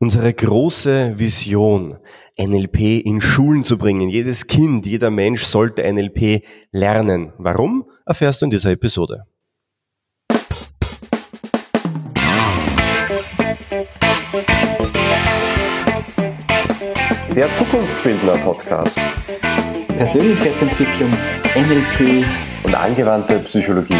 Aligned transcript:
Unsere 0.00 0.32
große 0.32 1.18
Vision, 1.18 1.98
NLP 2.38 3.04
in 3.04 3.20
Schulen 3.20 3.64
zu 3.64 3.76
bringen. 3.76 4.08
Jedes 4.08 4.46
Kind, 4.46 4.86
jeder 4.86 5.10
Mensch 5.10 5.42
sollte 5.42 5.82
NLP 5.92 6.44
lernen. 6.70 7.32
Warum, 7.36 7.84
erfährst 8.06 8.40
du 8.40 8.44
in 8.46 8.50
dieser 8.50 8.70
Episode. 8.70 9.24
Der 17.34 17.50
Zukunftsbildner 17.50 18.36
Podcast. 18.38 19.00
Persönlichkeitsentwicklung, 19.96 21.10
NLP 21.56 22.24
und 22.62 22.74
angewandte 22.76 23.40
Psychologie. 23.40 23.96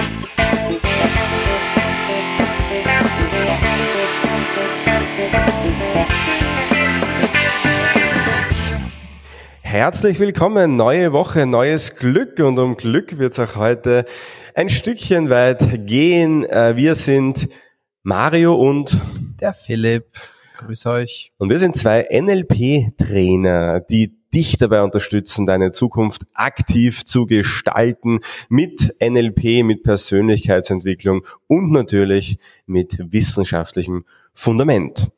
Herzlich 9.71 10.19
willkommen, 10.19 10.77
neue 10.77 11.13
Woche, 11.13 11.45
neues 11.45 11.95
Glück 11.95 12.39
und 12.39 12.59
um 12.59 12.79
Glück 12.79 13.19
wird 13.19 13.35
es 13.35 13.39
auch 13.39 13.57
heute 13.57 14.07
ein 14.55 14.71
Stückchen 14.71 15.29
weit 15.29 15.87
gehen. 15.87 16.43
Äh, 16.47 16.77
wir 16.77 16.95
sind 16.95 17.51
Mario 18.03 18.55
und 18.55 18.99
der 19.39 19.53
Philipp. 19.53 20.07
Grüß 20.57 20.87
euch. 20.87 21.33
Und 21.37 21.51
wir 21.51 21.59
sind 21.59 21.77
zwei 21.77 22.09
NLP-Trainer, 22.11 23.81
die 23.81 24.17
dich 24.33 24.57
dabei 24.57 24.81
unterstützen, 24.81 25.45
deine 25.45 25.71
Zukunft 25.71 26.23
aktiv 26.33 27.05
zu 27.05 27.27
gestalten 27.27 28.21
mit 28.49 28.95
NLP, 29.03 29.65
mit 29.65 29.83
Persönlichkeitsentwicklung 29.83 31.27
und 31.47 31.73
natürlich 31.73 32.39
mit 32.65 32.97
wissenschaftlichem 33.13 34.07
Fundament. 34.33 35.11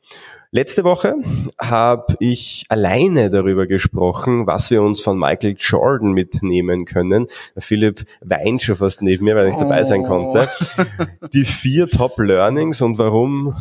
Letzte 0.53 0.83
Woche 0.83 1.15
habe 1.61 2.17
ich 2.19 2.65
alleine 2.67 3.29
darüber 3.29 3.67
gesprochen, 3.67 4.47
was 4.47 4.69
wir 4.69 4.81
uns 4.81 4.99
von 4.99 5.17
Michael 5.17 5.55
Jordan 5.57 6.11
mitnehmen 6.11 6.83
können. 6.83 7.27
Philipp 7.57 8.03
weint 8.19 8.61
schon 8.61 8.75
fast 8.75 9.01
neben 9.01 9.23
mir, 9.23 9.37
weil 9.37 9.47
ich 9.47 9.55
dabei 9.55 9.85
sein 9.85 10.03
konnte. 10.03 10.49
Oh. 10.77 11.27
Die 11.33 11.45
vier 11.45 11.87
Top 11.87 12.19
Learnings 12.19 12.81
und 12.81 12.97
warum 12.97 13.55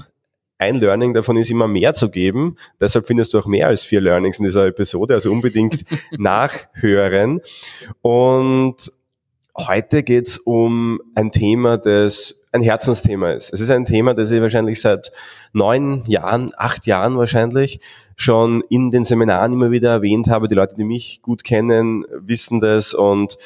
ein 0.59 0.75
Learning 0.75 1.15
davon 1.15 1.37
ist 1.37 1.49
immer 1.49 1.69
mehr 1.69 1.95
zu 1.95 2.11
geben. 2.11 2.57
Deshalb 2.81 3.07
findest 3.07 3.35
du 3.35 3.39
auch 3.39 3.47
mehr 3.47 3.69
als 3.69 3.85
vier 3.85 4.01
Learnings 4.01 4.41
in 4.41 4.45
dieser 4.45 4.67
Episode, 4.67 5.15
also 5.15 5.31
unbedingt 5.31 5.85
nachhören. 6.19 7.41
Und 8.03 8.91
heute 9.57 10.03
geht's 10.03 10.39
um 10.39 11.01
ein 11.15 11.31
Thema, 11.31 11.79
das 11.79 12.40
ein 12.53 12.63
Herzensthema 12.63 13.31
ist. 13.31 13.53
Es 13.53 13.61
ist 13.61 13.71
ein 13.71 13.85
Thema, 13.85 14.15
das 14.15 14.31
ich 14.31 14.41
wahrscheinlich 14.41 14.81
seit 14.81 15.13
neun 15.53 16.05
Jahren, 16.07 16.51
acht 16.57 16.87
Jahren 16.87 17.17
wahrscheinlich 17.17 17.81
schon 18.17 18.63
in 18.69 18.91
den 18.91 19.05
Seminaren 19.05 19.53
immer 19.53 19.71
wieder 19.71 19.91
erwähnt 19.91 20.29
habe. 20.29 20.49
Die 20.49 20.55
Leute, 20.55 20.75
die 20.77 20.85
mich 20.85 21.23
gut 21.23 21.45
kennen, 21.45 22.05
wissen 22.13 22.61
das 22.61 22.93
und 22.93 23.37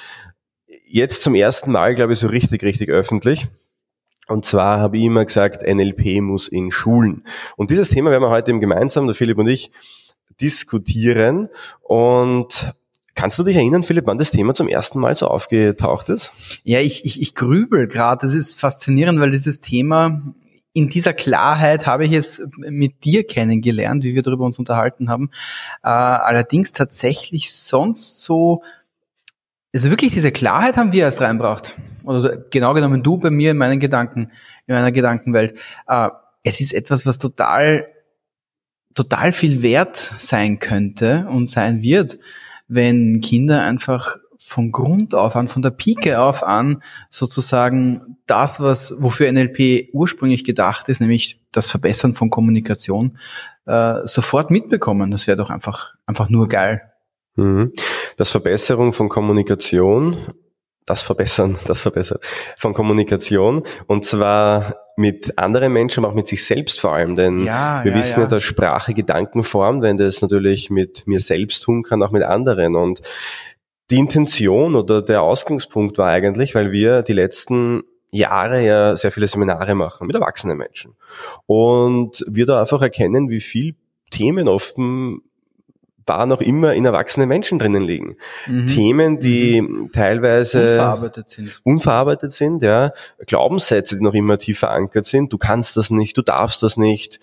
jetzt 0.86 1.22
zum 1.22 1.34
ersten 1.34 1.72
Mal, 1.72 1.94
glaube 1.94 2.14
ich, 2.14 2.18
so 2.18 2.28
richtig, 2.28 2.62
richtig 2.62 2.90
öffentlich. 2.90 3.48
Und 4.26 4.46
zwar 4.46 4.78
habe 4.78 4.96
ich 4.96 5.04
immer 5.04 5.24
gesagt, 5.24 5.62
NLP 5.62 6.22
muss 6.22 6.48
in 6.48 6.70
Schulen. 6.70 7.24
Und 7.56 7.70
dieses 7.70 7.90
Thema 7.90 8.10
werden 8.10 8.22
wir 8.22 8.30
heute 8.30 8.50
eben 8.50 8.60
gemeinsam, 8.60 9.06
der 9.06 9.14
Philipp 9.14 9.36
und 9.38 9.48
ich, 9.48 9.70
diskutieren. 10.40 11.48
Und 11.80 12.72
Kannst 13.14 13.38
du 13.38 13.44
dich 13.44 13.56
erinnern, 13.56 13.84
Philipp, 13.84 14.06
wann 14.06 14.18
das 14.18 14.32
Thema 14.32 14.54
zum 14.54 14.68
ersten 14.68 14.98
Mal 14.98 15.14
so 15.14 15.28
aufgetaucht 15.28 16.08
ist? 16.08 16.32
Ja, 16.64 16.80
ich, 16.80 17.04
ich, 17.04 17.22
ich 17.22 17.34
grübel 17.34 17.86
gerade. 17.86 18.26
Das 18.26 18.34
ist 18.34 18.58
faszinierend, 18.58 19.20
weil 19.20 19.30
dieses 19.30 19.60
Thema 19.60 20.34
in 20.72 20.88
dieser 20.88 21.12
Klarheit 21.12 21.86
habe 21.86 22.04
ich 22.04 22.12
es 22.12 22.42
mit 22.56 23.04
dir 23.04 23.24
kennengelernt, 23.24 24.02
wie 24.02 24.16
wir 24.16 24.22
darüber 24.22 24.44
uns 24.44 24.58
unterhalten 24.58 25.08
haben. 25.08 25.30
Äh, 25.84 25.88
allerdings 25.88 26.72
tatsächlich 26.72 27.54
sonst 27.54 28.20
so, 28.22 28.64
also 29.72 29.90
wirklich 29.90 30.12
diese 30.12 30.32
Klarheit 30.32 30.76
haben 30.76 30.92
wir 30.92 31.04
erst 31.04 31.20
reinbracht. 31.20 31.76
Oder 32.02 32.36
genau 32.50 32.74
genommen 32.74 33.04
du 33.04 33.16
bei 33.18 33.30
mir 33.30 33.52
in 33.52 33.56
meinen 33.56 33.78
Gedanken, 33.78 34.32
in 34.66 34.74
meiner 34.74 34.90
Gedankenwelt. 34.90 35.56
Äh, 35.86 36.08
es 36.42 36.60
ist 36.60 36.74
etwas, 36.74 37.06
was 37.06 37.18
total, 37.18 37.86
total 38.94 39.32
viel 39.32 39.62
wert 39.62 40.12
sein 40.18 40.58
könnte 40.58 41.28
und 41.30 41.48
sein 41.48 41.82
wird 41.82 42.18
wenn 42.74 43.20
Kinder 43.20 43.62
einfach 43.62 44.16
von 44.38 44.72
Grund 44.72 45.14
auf 45.14 45.36
an, 45.36 45.48
von 45.48 45.62
der 45.62 45.70
Pike 45.70 46.20
auf 46.20 46.42
an, 46.42 46.82
sozusagen 47.08 48.18
das, 48.26 48.60
was, 48.60 48.94
wofür 48.98 49.30
NLP 49.32 49.88
ursprünglich 49.92 50.44
gedacht 50.44 50.88
ist, 50.88 51.00
nämlich 51.00 51.40
das 51.50 51.70
Verbessern 51.70 52.14
von 52.14 52.30
Kommunikation, 52.30 53.18
äh, 53.66 54.00
sofort 54.04 54.50
mitbekommen. 54.50 55.10
Das 55.10 55.26
wäre 55.26 55.36
doch 55.38 55.50
einfach, 55.50 55.94
einfach 56.06 56.28
nur 56.28 56.48
geil. 56.48 56.82
Mhm. 57.36 57.72
Das 58.16 58.30
Verbesserung 58.30 58.92
von 58.92 59.08
Kommunikation 59.08 60.18
das 60.86 61.02
Verbessern, 61.02 61.58
das 61.66 61.80
Verbessern 61.80 62.18
von 62.58 62.74
Kommunikation. 62.74 63.62
Und 63.86 64.04
zwar 64.04 64.76
mit 64.96 65.38
anderen 65.38 65.72
Menschen, 65.72 66.04
aber 66.04 66.12
auch 66.12 66.16
mit 66.16 66.28
sich 66.28 66.44
selbst 66.44 66.80
vor 66.80 66.92
allem, 66.92 67.16
denn 67.16 67.44
ja, 67.44 67.82
wir 67.84 67.92
ja, 67.92 67.98
wissen 67.98 68.20
ja, 68.20 68.26
dass 68.26 68.42
Sprache 68.42 68.94
Gedanken 68.94 69.42
formt, 69.42 69.82
wenn 69.82 69.96
das 69.96 70.22
natürlich 70.22 70.70
mit 70.70 71.06
mir 71.06 71.20
selbst 71.20 71.62
tun 71.62 71.82
kann, 71.82 72.02
auch 72.02 72.12
mit 72.12 72.22
anderen. 72.22 72.76
Und 72.76 73.02
die 73.90 73.98
Intention 73.98 74.76
oder 74.76 75.02
der 75.02 75.22
Ausgangspunkt 75.22 75.98
war 75.98 76.08
eigentlich, 76.08 76.54
weil 76.54 76.72
wir 76.72 77.02
die 77.02 77.12
letzten 77.12 77.82
Jahre 78.10 78.64
ja 78.64 78.96
sehr 78.96 79.10
viele 79.10 79.26
Seminare 79.26 79.74
machen 79.74 80.06
mit 80.06 80.14
erwachsenen 80.14 80.56
Menschen. 80.56 80.94
Und 81.46 82.24
wir 82.28 82.46
da 82.46 82.60
einfach 82.60 82.80
erkennen, 82.80 83.28
wie 83.28 83.40
viel 83.40 83.74
Themen 84.10 84.48
offen 84.48 85.22
da 86.06 86.26
noch 86.26 86.40
immer 86.40 86.74
in 86.74 86.84
erwachsenen 86.84 87.28
Menschen 87.28 87.58
drinnen 87.58 87.82
liegen. 87.82 88.16
Mhm. 88.46 88.66
Themen, 88.66 89.18
die 89.18 89.60
mhm. 89.60 89.90
teilweise 89.92 90.62
unverarbeitet 90.62 91.30
sind. 91.30 91.60
unverarbeitet 91.64 92.32
sind, 92.32 92.62
ja, 92.62 92.92
Glaubenssätze, 93.26 93.96
die 93.96 94.02
noch 94.02 94.14
immer 94.14 94.38
tief 94.38 94.58
verankert 94.58 95.06
sind. 95.06 95.32
Du 95.32 95.38
kannst 95.38 95.76
das 95.76 95.90
nicht, 95.90 96.16
du 96.16 96.22
darfst 96.22 96.62
das 96.62 96.76
nicht. 96.76 97.20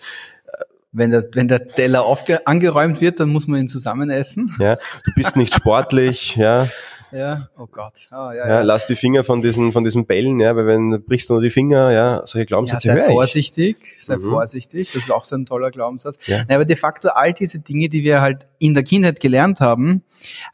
Wenn 0.94 1.10
der, 1.10 1.24
wenn 1.32 1.48
der 1.48 1.68
Teller 1.68 2.04
angeräumt 2.44 3.00
wird, 3.00 3.18
dann 3.18 3.30
muss 3.30 3.46
man 3.46 3.60
ihn 3.60 3.68
zusammen 3.68 4.10
essen. 4.10 4.54
Ja, 4.58 4.76
du 5.04 5.12
bist 5.16 5.36
nicht 5.36 5.54
sportlich, 5.54 6.36
ja. 6.36 6.66
Ja, 7.12 7.48
oh 7.58 7.66
Gott. 7.70 8.08
Oh, 8.10 8.14
ja, 8.14 8.34
ja, 8.34 8.48
ja, 8.48 8.60
lass 8.62 8.86
die 8.86 8.96
Finger 8.96 9.22
von 9.22 9.42
diesen, 9.42 9.72
von 9.72 9.84
diesen 9.84 10.06
Bällen, 10.06 10.40
ja, 10.40 10.56
weil 10.56 10.66
wenn 10.66 11.04
brichst 11.04 11.28
du 11.28 11.34
nur 11.34 11.42
die 11.42 11.50
Finger, 11.50 11.92
ja, 11.92 12.22
solche 12.24 12.46
Glaubenssätze 12.46 12.88
ja, 12.88 12.96
sei 12.96 13.12
vorsichtig, 13.12 13.76
sei 13.98 14.16
mhm. 14.16 14.22
vorsichtig. 14.22 14.92
Das 14.92 15.02
ist 15.02 15.10
auch 15.10 15.24
so 15.24 15.36
ein 15.36 15.44
toller 15.44 15.70
Glaubenssatz. 15.70 16.18
Ja. 16.26 16.38
ja. 16.48 16.54
aber 16.54 16.64
de 16.64 16.76
facto 16.76 17.08
all 17.08 17.34
diese 17.34 17.60
Dinge, 17.60 17.88
die 17.88 18.02
wir 18.02 18.22
halt 18.22 18.46
in 18.58 18.72
der 18.74 18.82
Kindheit 18.82 19.20
gelernt 19.20 19.60
haben, 19.60 20.02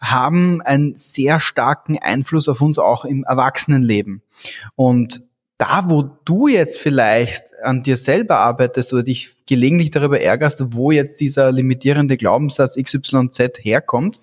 haben 0.00 0.60
einen 0.62 0.96
sehr 0.96 1.38
starken 1.38 1.98
Einfluss 1.98 2.48
auf 2.48 2.60
uns 2.60 2.78
auch 2.78 3.04
im 3.04 3.24
Erwachsenenleben. 3.24 4.22
Und 4.74 5.22
da, 5.58 5.84
wo 5.88 6.02
du 6.24 6.48
jetzt 6.48 6.80
vielleicht 6.80 7.44
an 7.62 7.82
dir 7.82 7.96
selber 7.96 8.38
arbeitest 8.38 8.92
oder 8.92 9.02
dich 9.02 9.36
gelegentlich 9.46 9.90
darüber 9.90 10.20
ärgerst, 10.20 10.62
wo 10.72 10.92
jetzt 10.92 11.20
dieser 11.20 11.50
limitierende 11.50 12.16
Glaubenssatz 12.16 12.76
XYZ 12.76 13.58
herkommt, 13.60 14.20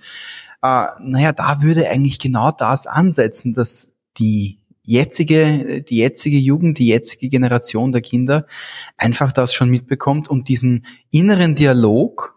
äh, 0.65 1.03
naja, 1.03 1.33
da 1.33 1.61
würde 1.61 1.89
eigentlich 1.89 2.19
genau 2.19 2.51
das 2.51 2.87
ansetzen, 2.87 3.53
dass 3.53 3.91
die 4.17 4.59
jetzige, 4.83 5.81
die 5.81 5.97
jetzige 5.97 6.37
Jugend, 6.37 6.77
die 6.77 6.87
jetzige 6.87 7.29
Generation 7.29 7.91
der 7.91 8.01
Kinder 8.01 8.45
einfach 8.97 9.31
das 9.31 9.53
schon 9.53 9.69
mitbekommt 9.69 10.29
und 10.29 10.47
diesen 10.47 10.85
inneren 11.11 11.55
Dialog, 11.55 12.35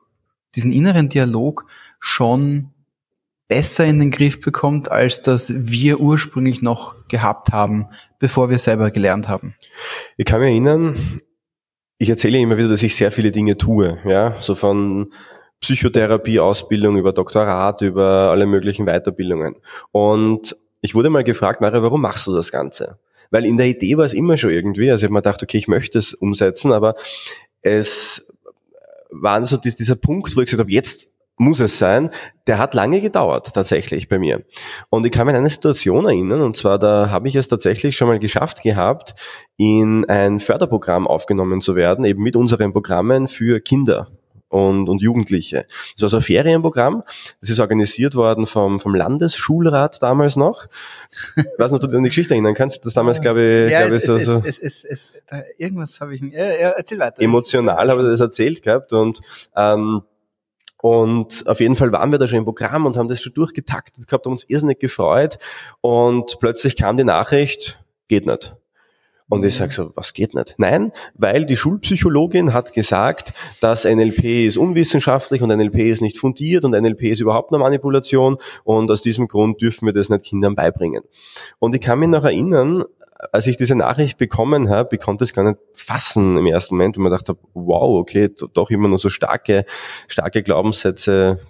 diesen 0.55 0.72
inneren 0.72 1.09
Dialog 1.09 1.66
schon 2.00 2.71
besser 3.49 3.84
in 3.84 3.99
den 3.99 4.11
Griff 4.11 4.41
bekommt, 4.41 4.91
als 4.91 5.21
das 5.21 5.53
wir 5.56 6.00
ursprünglich 6.00 6.62
noch 6.62 7.09
gehabt 7.09 7.53
haben, 7.53 7.87
bevor 8.19 8.50
wir 8.50 8.59
selber 8.59 8.91
gelernt 8.91 9.28
haben. 9.28 9.55
Ich 10.16 10.27
kann 10.27 10.41
mich 10.41 10.50
erinnern, 10.50 11.21
ich 11.99 12.10
erzähle 12.10 12.39
immer 12.39 12.59
wieder, 12.59 12.69
dass 12.69 12.83
ich 12.83 12.95
sehr 12.95 13.10
viele 13.10 13.33
Dinge 13.33 13.56
tue, 13.56 13.99
ja, 14.05 14.41
so 14.41 14.55
von 14.55 15.13
Psychotherapie-Ausbildung, 15.60 16.97
über 16.97 17.13
Doktorat, 17.13 17.83
über 17.83 18.31
alle 18.31 18.47
möglichen 18.47 18.87
Weiterbildungen. 18.87 19.57
Und 19.93 20.57
ich 20.81 20.95
wurde 20.95 21.10
mal 21.10 21.25
gefragt, 21.25 21.60
Maria, 21.60 21.83
warum 21.83 22.01
machst 22.01 22.27
du 22.27 22.34
das 22.34 22.53
Ganze? 22.53 22.99
Weil 23.31 23.45
in 23.45 23.57
der 23.57 23.66
Idee 23.66 23.97
war 23.97 24.05
es 24.05 24.15
immer 24.15 24.37
schon 24.37 24.51
irgendwie, 24.51 24.91
also 24.91 25.03
ich 25.03 25.05
habe 25.05 25.15
mir 25.15 25.22
gedacht, 25.22 25.43
okay, 25.43 25.59
ich 25.59 25.69
möchte 25.69 25.99
es 25.99 26.15
umsetzen, 26.15 26.72
aber 26.72 26.95
es 27.63 28.33
war 29.10 29.45
so 29.47 29.57
dieser 29.57 29.97
Punkt, 29.97 30.37
wo 30.37 30.41
ich 30.41 30.47
gesagt 30.47 30.60
habe, 30.60 30.71
jetzt 30.71 31.10
muss 31.39 31.61
es 31.61 31.78
sein, 31.78 32.11
der 32.47 32.59
hat 32.59 32.75
lange 32.75 33.01
gedauert 33.01 33.54
tatsächlich 33.54 34.09
bei 34.09 34.19
mir. 34.19 34.43
Und 34.91 35.07
ich 35.07 35.13
kann 35.13 35.27
mich 35.27 35.34
an 35.34 35.41
eine 35.41 35.49
Situation 35.49 36.04
erinnern, 36.04 36.43
und 36.43 36.57
zwar 36.57 36.78
da 36.78 37.11
habe 37.11 37.28
ich 37.28 37.37
es 37.37 37.49
tatsächlich 37.49 37.97
schon 37.97 38.09
mal 38.09 38.19
geschafft 38.19 38.63
gehabt, 38.63 39.15
in 39.57 40.04
ein 40.07 40.41
Förderprogramm 40.41 41.07
aufgenommen 41.07 41.61
zu 41.61 41.77
werden, 41.77 42.04
eben 42.04 42.22
mit 42.22 42.34
unseren 42.34 42.72
Programmen 42.72 43.28
für 43.28 43.61
Kinder 43.61 44.09
und, 44.48 44.89
und 44.89 45.03
Jugendliche. 45.03 45.66
Das 45.95 46.03
war 46.03 46.09
so 46.09 46.16
ein 46.18 46.22
Ferienprogramm, 46.22 47.03
das 47.41 47.50
ist 47.50 47.60
organisiert 47.60 48.15
worden 48.15 48.47
vom, 48.47 48.80
vom 48.80 48.95
Landesschulrat 48.95 50.03
damals 50.03 50.36
noch. 50.36 50.66
Ich 51.36 51.45
weiß 51.59 51.72
nicht, 51.72 51.83
ob 51.83 51.83
du 51.83 51.86
dir 51.89 51.98
an 51.98 52.04
die 52.04 52.10
Geschichte 52.10 52.34
erinnern 52.34 52.54
kannst, 52.54 52.84
das 52.84 52.95
damals, 52.95 53.21
glaube 53.21 53.65
ich, 53.66 53.72
ja, 53.72 53.80
glaube 53.80 53.97
es, 53.97 54.04
ich, 54.04 54.09
so, 54.09 54.16
es, 54.16 54.24
so 54.24 54.42
es, 54.45 54.59
es, 54.59 54.84
es, 54.84 55.22
da, 55.27 55.42
irgendwas 55.56 56.00
habe 56.00 56.15
ich, 56.15 56.22
ja, 56.22 56.45
ja, 56.45 56.71
erzähl 56.71 56.98
weiter. 56.98 57.21
emotional 57.22 57.91
habe 57.91 58.03
ich 58.03 58.09
das 58.09 58.21
erzählt 58.21 58.62
gehabt 58.62 58.92
und 58.92 59.21
ähm, 59.56 60.03
und 60.80 61.44
auf 61.48 61.59
jeden 61.59 61.74
Fall 61.74 61.91
waren 61.91 62.12
wir 62.12 62.21
da 62.21 62.28
schon 62.28 62.39
im 62.39 62.44
Programm 62.44 62.86
und 62.86 62.97
haben 62.97 63.09
das 63.09 63.21
schon 63.21 63.34
durchgetaktet 63.34 64.06
gehabt, 64.06 64.27
haben 64.27 64.33
uns 64.33 64.44
irrsinnig 64.44 64.78
gefreut. 64.78 65.39
Und 65.80 66.39
plötzlich 66.39 66.77
kam 66.77 66.97
die 66.97 67.03
Nachricht, 67.03 67.83
geht 68.06 68.27
nicht. 68.27 68.54
Und 69.28 69.45
ich 69.45 69.57
sage 69.57 69.72
so, 69.72 69.92
was 69.95 70.15
geht 70.15 70.34
nicht? 70.34 70.54
Nein, 70.57 70.92
weil 71.15 71.45
die 71.45 71.57
Schulpsychologin 71.57 72.54
hat 72.54 72.72
gesagt, 72.72 73.34
dass 73.60 73.84
NLP 73.84 74.47
ist 74.47 74.57
unwissenschaftlich 74.57 75.42
und 75.42 75.51
NLP 75.51 75.78
ist 75.80 76.01
nicht 76.01 76.19
fundiert 76.19 76.65
und 76.65 76.71
NLP 76.72 77.04
ist 77.04 77.21
überhaupt 77.21 77.53
eine 77.53 77.63
Manipulation 77.63 78.39
und 78.65 78.91
aus 78.91 79.03
diesem 79.03 79.28
Grund 79.28 79.60
dürfen 79.60 79.86
wir 79.86 79.92
das 79.92 80.09
nicht 80.09 80.25
Kindern 80.25 80.54
beibringen. 80.54 81.03
Und 81.59 81.75
ich 81.75 81.80
kann 81.83 81.98
mich 81.98 82.09
noch 82.09 82.25
erinnern, 82.25 82.84
als 83.33 83.47
ich 83.47 83.57
diese 83.57 83.75
Nachricht 83.75 84.16
bekommen 84.16 84.71
habe, 84.71 84.97
ich 84.97 85.03
konnte 85.03 85.25
es 85.25 85.33
gar 85.33 85.42
nicht 85.42 85.59
fassen 85.72 86.36
im 86.39 86.47
ersten 86.47 86.77
Moment 86.77 86.97
und 86.97 87.03
mir 87.03 87.10
dachte, 87.10 87.36
wow, 87.53 88.01
okay, 88.01 88.30
doch 88.54 88.71
immer 88.71 88.89
nur 88.89 88.98
so 88.98 89.10
starke, 89.10 89.65
starke 90.07 90.42
Glaubenssätze 90.42 91.41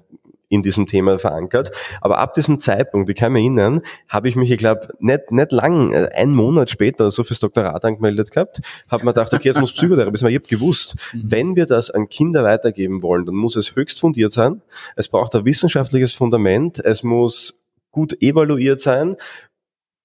in 0.48 0.62
diesem 0.62 0.86
Thema 0.86 1.18
verankert. 1.18 1.70
Aber 2.00 2.18
ab 2.18 2.34
diesem 2.34 2.58
Zeitpunkt, 2.58 3.10
ich 3.10 3.16
kann 3.16 3.32
mich 3.32 3.42
erinnern, 3.42 3.82
habe 4.08 4.28
ich 4.28 4.36
mich, 4.36 4.50
ich 4.50 4.58
glaube, 4.58 4.88
nicht, 4.98 5.30
nicht 5.30 5.52
lang, 5.52 5.92
äh, 5.92 6.08
einen 6.14 6.34
Monat 6.34 6.70
später 6.70 7.10
so 7.10 7.22
fürs 7.22 7.40
Doktorat 7.40 7.84
angemeldet 7.84 8.30
gehabt, 8.30 8.60
habe 8.90 9.04
mir 9.04 9.12
gedacht, 9.12 9.34
okay, 9.34 9.48
jetzt 9.48 9.60
muss 9.60 9.72
Psychotherapie 9.72 10.16
sein. 10.16 10.30
Ich 10.30 10.36
habe 10.36 10.48
gewusst, 10.48 10.96
mhm. 11.12 11.22
wenn 11.24 11.56
wir 11.56 11.66
das 11.66 11.90
an 11.90 12.08
Kinder 12.08 12.44
weitergeben 12.44 13.02
wollen, 13.02 13.26
dann 13.26 13.34
muss 13.34 13.56
es 13.56 13.76
höchst 13.76 14.00
fundiert 14.00 14.32
sein. 14.32 14.62
Es 14.96 15.08
braucht 15.08 15.34
ein 15.34 15.44
wissenschaftliches 15.44 16.12
Fundament. 16.12 16.78
Es 16.78 17.02
muss 17.02 17.64
gut 17.90 18.20
evaluiert 18.22 18.80
sein 18.80 19.16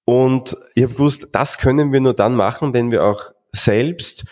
und 0.06 0.58
ich 0.76 0.84
habe 0.84 0.94
gewusst, 0.94 1.30
das 1.32 1.58
können 1.58 1.94
wir 1.94 2.02
nur 2.02 2.14
dann 2.14 2.36
machen, 2.36 2.74
wenn 2.74 2.92
wir 2.92 3.04
auch 3.04 3.32
selbst 3.52 4.26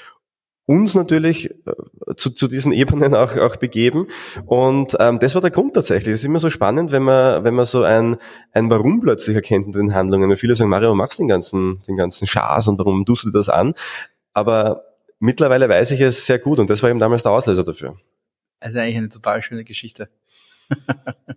uns 0.65 0.95
natürlich 0.95 1.49
äh, 1.49 1.73
zu, 2.15 2.31
zu 2.31 2.47
diesen 2.47 2.71
Ebenen 2.71 3.15
auch, 3.15 3.37
auch 3.37 3.55
begeben. 3.55 4.07
Und 4.45 4.95
ähm, 4.99 5.19
das 5.19 5.35
war 5.35 5.41
der 5.41 5.51
Grund 5.51 5.73
tatsächlich. 5.73 6.13
Es 6.13 6.21
ist 6.21 6.25
immer 6.25 6.39
so 6.39 6.49
spannend, 6.49 6.91
wenn 6.91 7.03
man, 7.03 7.43
wenn 7.43 7.53
man 7.53 7.65
so 7.65 7.83
ein, 7.83 8.17
ein 8.51 8.69
Warum 8.69 9.01
plötzlich 9.01 9.35
erkennt 9.35 9.67
in 9.67 9.71
den 9.73 9.93
Handlungen. 9.93 10.29
Und 10.29 10.37
viele 10.37 10.55
sagen, 10.55 10.69
Mario, 10.69 10.93
machst 10.95 11.19
den 11.19 11.27
ganzen, 11.27 11.81
den 11.87 11.95
ganzen 11.95 12.27
Schaß 12.27 12.67
und 12.67 12.79
warum 12.79 13.05
tust 13.05 13.25
du 13.25 13.31
das 13.31 13.49
an? 13.49 13.73
Aber 14.33 14.83
mittlerweile 15.19 15.69
weiß 15.69 15.91
ich 15.91 16.01
es 16.01 16.25
sehr 16.25 16.39
gut 16.39 16.59
und 16.59 16.69
das 16.69 16.81
war 16.83 16.89
eben 16.89 16.99
damals 16.99 17.23
der 17.23 17.31
Auslöser 17.31 17.63
dafür. 17.63 17.97
Also 18.59 18.79
eigentlich 18.79 18.97
eine 18.97 19.09
total 19.09 19.41
schöne 19.41 19.63
Geschichte. 19.63 20.09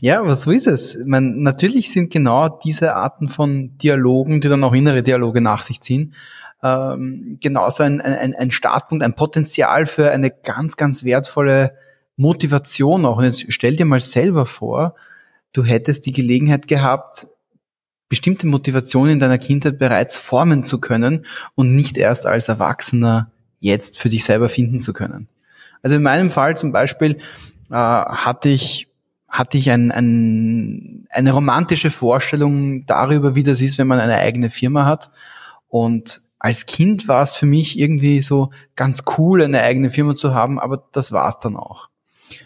Ja, 0.00 0.20
aber 0.20 0.36
so 0.36 0.50
ist 0.50 0.66
es. 0.66 0.96
Man, 1.04 1.40
natürlich 1.40 1.92
sind 1.92 2.12
genau 2.12 2.48
diese 2.48 2.94
Arten 2.94 3.28
von 3.28 3.76
Dialogen, 3.78 4.40
die 4.40 4.48
dann 4.48 4.64
auch 4.64 4.74
innere 4.74 5.02
Dialoge 5.02 5.40
nach 5.40 5.62
sich 5.62 5.80
ziehen, 5.80 6.14
ähm, 6.62 7.38
genauso 7.40 7.82
ein, 7.82 8.00
ein, 8.00 8.34
ein 8.34 8.50
Startpunkt, 8.50 9.04
ein 9.04 9.14
Potenzial 9.14 9.86
für 9.86 10.10
eine 10.10 10.30
ganz, 10.30 10.76
ganz 10.76 11.04
wertvolle 11.04 11.76
Motivation 12.16 13.04
auch. 13.04 13.18
Und 13.18 13.24
jetzt 13.24 13.46
stell 13.52 13.76
dir 13.76 13.84
mal 13.84 14.00
selber 14.00 14.46
vor, 14.46 14.94
du 15.52 15.64
hättest 15.64 16.06
die 16.06 16.12
Gelegenheit 16.12 16.68
gehabt, 16.68 17.26
bestimmte 18.08 18.46
Motivationen 18.46 19.14
in 19.14 19.20
deiner 19.20 19.38
Kindheit 19.38 19.78
bereits 19.78 20.16
formen 20.16 20.64
zu 20.64 20.78
können 20.78 21.24
und 21.54 21.74
nicht 21.74 21.96
erst 21.96 22.26
als 22.26 22.48
Erwachsener 22.48 23.30
jetzt 23.58 23.98
für 23.98 24.08
dich 24.08 24.24
selber 24.24 24.48
finden 24.48 24.80
zu 24.80 24.92
können. 24.92 25.28
Also 25.82 25.96
in 25.96 26.02
meinem 26.02 26.30
Fall 26.30 26.56
zum 26.56 26.72
Beispiel 26.72 27.18
äh, 27.70 27.74
hatte 27.74 28.48
ich 28.50 28.88
hatte 29.28 29.56
ich 29.56 29.70
ein, 29.70 29.90
ein, 29.90 31.06
eine 31.08 31.32
romantische 31.32 31.90
Vorstellung 31.90 32.84
darüber, 32.84 33.34
wie 33.34 33.42
das 33.42 33.62
ist, 33.62 33.78
wenn 33.78 33.86
man 33.86 33.98
eine 33.98 34.18
eigene 34.18 34.50
Firma 34.50 34.84
hat. 34.84 35.10
Und 35.68 36.20
als 36.42 36.66
Kind 36.66 37.06
war 37.06 37.22
es 37.22 37.36
für 37.36 37.46
mich 37.46 37.78
irgendwie 37.78 38.20
so 38.20 38.50
ganz 38.74 39.04
cool, 39.16 39.44
eine 39.44 39.62
eigene 39.62 39.90
Firma 39.90 40.16
zu 40.16 40.34
haben, 40.34 40.58
aber 40.58 40.82
das 40.90 41.12
war 41.12 41.28
es 41.28 41.38
dann 41.38 41.54
auch. 41.54 41.88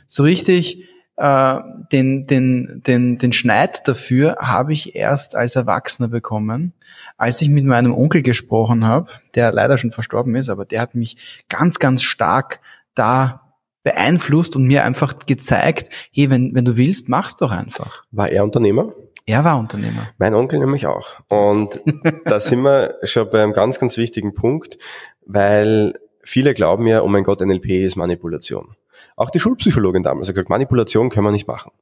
So 0.06 0.22
richtig 0.22 0.86
äh, 1.16 1.60
den, 1.92 2.26
den, 2.26 2.82
den, 2.86 3.16
den 3.16 3.32
Schneid 3.32 3.88
dafür 3.88 4.36
habe 4.38 4.74
ich 4.74 4.96
erst 4.96 5.34
als 5.34 5.56
Erwachsener 5.56 6.08
bekommen, 6.08 6.74
als 7.16 7.40
ich 7.40 7.48
mit 7.48 7.64
meinem 7.64 7.94
Onkel 7.94 8.20
gesprochen 8.20 8.84
habe, 8.84 9.10
der 9.34 9.50
leider 9.50 9.78
schon 9.78 9.92
verstorben 9.92 10.36
ist, 10.36 10.50
aber 10.50 10.66
der 10.66 10.82
hat 10.82 10.94
mich 10.94 11.16
ganz, 11.48 11.78
ganz 11.78 12.02
stark 12.02 12.60
da 12.94 13.54
beeinflusst 13.82 14.56
und 14.56 14.66
mir 14.66 14.84
einfach 14.84 15.20
gezeigt, 15.24 15.88
hey, 16.12 16.28
wenn, 16.28 16.54
wenn 16.54 16.66
du 16.66 16.76
willst, 16.76 17.08
mach's 17.08 17.36
doch 17.36 17.50
einfach. 17.50 18.04
War 18.10 18.28
er 18.28 18.44
Unternehmer? 18.44 18.92
Er 19.26 19.44
war 19.44 19.58
Unternehmer. 19.58 20.08
Mein 20.18 20.34
Onkel 20.34 20.60
nämlich 20.60 20.86
auch. 20.86 21.20
Und 21.28 21.80
da 22.24 22.38
sind 22.38 22.62
wir 22.62 22.94
schon 23.02 23.28
bei 23.28 23.42
einem 23.42 23.52
ganz, 23.52 23.80
ganz 23.80 23.96
wichtigen 23.96 24.34
Punkt, 24.34 24.78
weil 25.26 25.94
viele 26.22 26.54
glauben 26.54 26.86
ja, 26.86 27.02
oh 27.02 27.08
mein 27.08 27.24
Gott, 27.24 27.40
NLP 27.40 27.84
ist 27.84 27.96
Manipulation. 27.96 28.76
Auch 29.16 29.30
die 29.30 29.40
Schulpsychologin 29.40 30.04
damals 30.04 30.28
hat 30.28 30.36
gesagt, 30.36 30.48
Manipulation 30.48 31.10
können 31.10 31.26
wir 31.26 31.32
nicht 31.32 31.48
machen. 31.48 31.72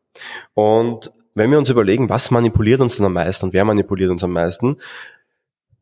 Und 0.55 1.13
wenn 1.35 1.51
wir 1.51 1.59
uns 1.59 1.69
überlegen, 1.69 2.09
was 2.09 2.31
manipuliert 2.31 2.81
uns 2.81 2.97
denn 2.97 3.07
am 3.07 3.13
meisten 3.13 3.47
und 3.47 3.53
wer 3.53 3.65
manipuliert 3.65 4.11
uns 4.11 4.25
am 4.25 4.33
meisten, 4.33 4.77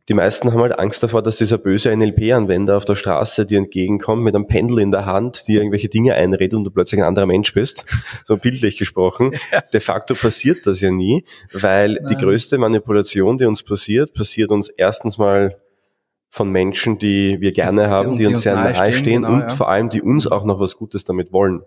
die 0.08 0.14
meisten 0.14 0.52
haben 0.52 0.60
halt 0.60 0.78
Angst 0.78 1.02
davor, 1.02 1.22
dass 1.22 1.36
dieser 1.36 1.58
böse 1.58 1.94
NLP-Anwender 1.96 2.76
auf 2.76 2.84
der 2.84 2.96
Straße 2.96 3.46
dir 3.46 3.58
entgegenkommt 3.58 4.24
mit 4.24 4.34
einem 4.34 4.48
Pendel 4.48 4.80
in 4.80 4.90
der 4.90 5.06
Hand, 5.06 5.46
die 5.46 5.54
irgendwelche 5.54 5.88
Dinge 5.88 6.14
einredet 6.14 6.54
und 6.54 6.64
du 6.64 6.70
plötzlich 6.70 7.00
ein 7.00 7.06
anderer 7.06 7.26
Mensch 7.26 7.52
bist. 7.54 7.84
So 8.24 8.36
bildlich 8.36 8.78
gesprochen. 8.78 9.32
Ja. 9.52 9.60
De 9.60 9.80
facto 9.80 10.14
passiert 10.14 10.66
das 10.66 10.80
ja 10.80 10.90
nie, 10.90 11.24
weil 11.52 11.94
Nein. 11.94 12.06
die 12.08 12.16
größte 12.16 12.58
Manipulation, 12.58 13.36
die 13.36 13.44
uns 13.44 13.62
passiert, 13.62 14.14
passiert 14.14 14.50
uns 14.50 14.68
erstens 14.68 15.18
mal 15.18 15.56
von 16.30 16.50
Menschen, 16.50 16.98
die 16.98 17.40
wir 17.40 17.52
gerne 17.52 17.82
das, 17.82 17.90
haben, 17.90 18.12
die, 18.16 18.24
die, 18.24 18.26
uns 18.28 18.42
sehr 18.42 18.54
nahe 18.54 18.74
stehen, 18.74 18.92
stehen 18.92 19.22
genau, 19.22 19.34
und 19.34 19.40
ja. 19.40 19.48
vor 19.50 19.68
allem, 19.68 19.90
die 19.90 20.02
uns 20.02 20.26
auch 20.26 20.44
noch 20.44 20.60
was 20.60 20.76
Gutes 20.76 21.04
damit 21.04 21.32
wollen. 21.32 21.62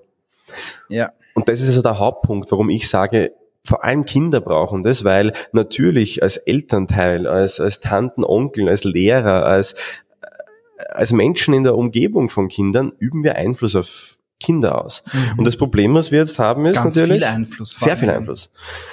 Ja. 0.90 1.12
Und 1.36 1.50
das 1.50 1.62
ist 1.62 1.68
also 1.68 1.82
der 1.82 2.00
Hauptpunkt, 2.00 2.52
warum 2.52 2.70
ich 2.70 2.90
sage, 2.90 3.32
vor 3.66 3.84
allem 3.84 4.06
Kinder 4.06 4.42
brauchen 4.42 4.84
das, 4.84 5.04
weil 5.04 5.34
natürlich 5.52 6.24
als 6.24 6.38
Elternteil, 6.38 7.28
als, 7.28 7.60
als 7.60 7.80
Tanten, 7.80 8.24
Onkel, 8.24 8.70
als 8.70 8.84
Lehrer, 8.84 9.46
als, 9.46 9.76
als 10.90 11.12
Menschen 11.12 11.54
in 11.54 11.64
der 11.64 11.76
Umgebung 11.76 12.30
von 12.30 12.48
Kindern 12.48 12.94
üben 13.00 13.24
wir 13.24 13.36
Einfluss 13.36 13.76
auf 13.76 14.16
Kinder 14.40 14.84
aus. 14.84 15.04
Mhm. 15.12 15.40
Und 15.40 15.48
das 15.48 15.56
Problem, 15.56 15.94
was 15.94 16.12
wir 16.12 16.20
jetzt 16.20 16.38
haben, 16.40 16.66
ist 16.66 16.76
Ganz 16.76 16.96
natürlich 16.96 17.20
viel 17.20 17.24
Einfluss, 17.24 17.72
sehr 17.72 17.96
viel 17.98 18.10
Einfluss. 18.10 18.52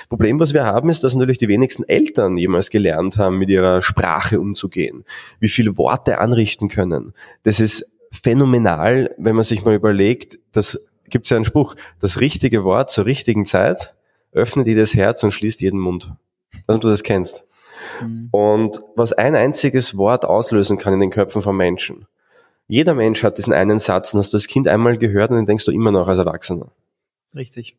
Problem, 0.08 0.38
was 0.38 0.54
wir 0.54 0.64
haben, 0.64 0.88
ist, 0.88 1.02
dass 1.02 1.14
natürlich 1.14 1.38
die 1.38 1.48
wenigsten 1.48 1.82
Eltern 1.84 2.38
jemals 2.38 2.70
gelernt 2.70 3.18
haben, 3.18 3.38
mit 3.38 3.50
ihrer 3.50 3.82
Sprache 3.82 4.40
umzugehen, 4.40 5.04
wie 5.40 5.48
viele 5.48 5.76
Worte 5.76 6.18
anrichten 6.18 6.68
können. 6.68 7.12
Das 7.42 7.60
ist 7.60 7.90
phänomenal, 8.12 9.14
wenn 9.18 9.34
man 9.34 9.44
sich 9.44 9.64
mal 9.64 9.74
überlegt, 9.74 10.38
das 10.52 10.80
gibt 11.08 11.26
es 11.26 11.30
ja 11.30 11.36
einen 11.36 11.44
Spruch, 11.44 11.74
das 12.00 12.20
richtige 12.20 12.62
Wort 12.62 12.90
zur 12.90 13.04
richtigen 13.04 13.44
Zeit 13.44 13.94
öffnet 14.32 14.66
jedes 14.66 14.94
Herz 14.94 15.22
und 15.22 15.30
schließt 15.30 15.60
jeden 15.60 15.78
Mund. 15.78 16.12
Dass 16.66 16.80
du 16.80 16.88
das 16.88 17.02
kennst. 17.02 17.44
Mhm. 18.00 18.28
Und 18.30 18.80
was 18.96 19.12
ein 19.12 19.34
einziges 19.34 19.96
Wort 19.96 20.24
auslösen 20.24 20.78
kann 20.78 20.94
in 20.94 21.00
den 21.00 21.10
Köpfen 21.10 21.42
von 21.42 21.56
Menschen. 21.56 22.06
Jeder 22.68 22.94
Mensch 22.94 23.22
hat 23.22 23.38
diesen 23.38 23.52
einen 23.52 23.78
Satz, 23.78 24.14
und 24.14 24.20
hast 24.20 24.32
du 24.32 24.36
das 24.36 24.46
Kind 24.46 24.68
einmal 24.68 24.96
gehört 24.96 25.30
und 25.30 25.36
den 25.36 25.46
denkst 25.46 25.64
du 25.64 25.72
immer 25.72 25.90
noch 25.90 26.08
als 26.08 26.18
Erwachsener. 26.18 26.68
Richtig. 27.34 27.76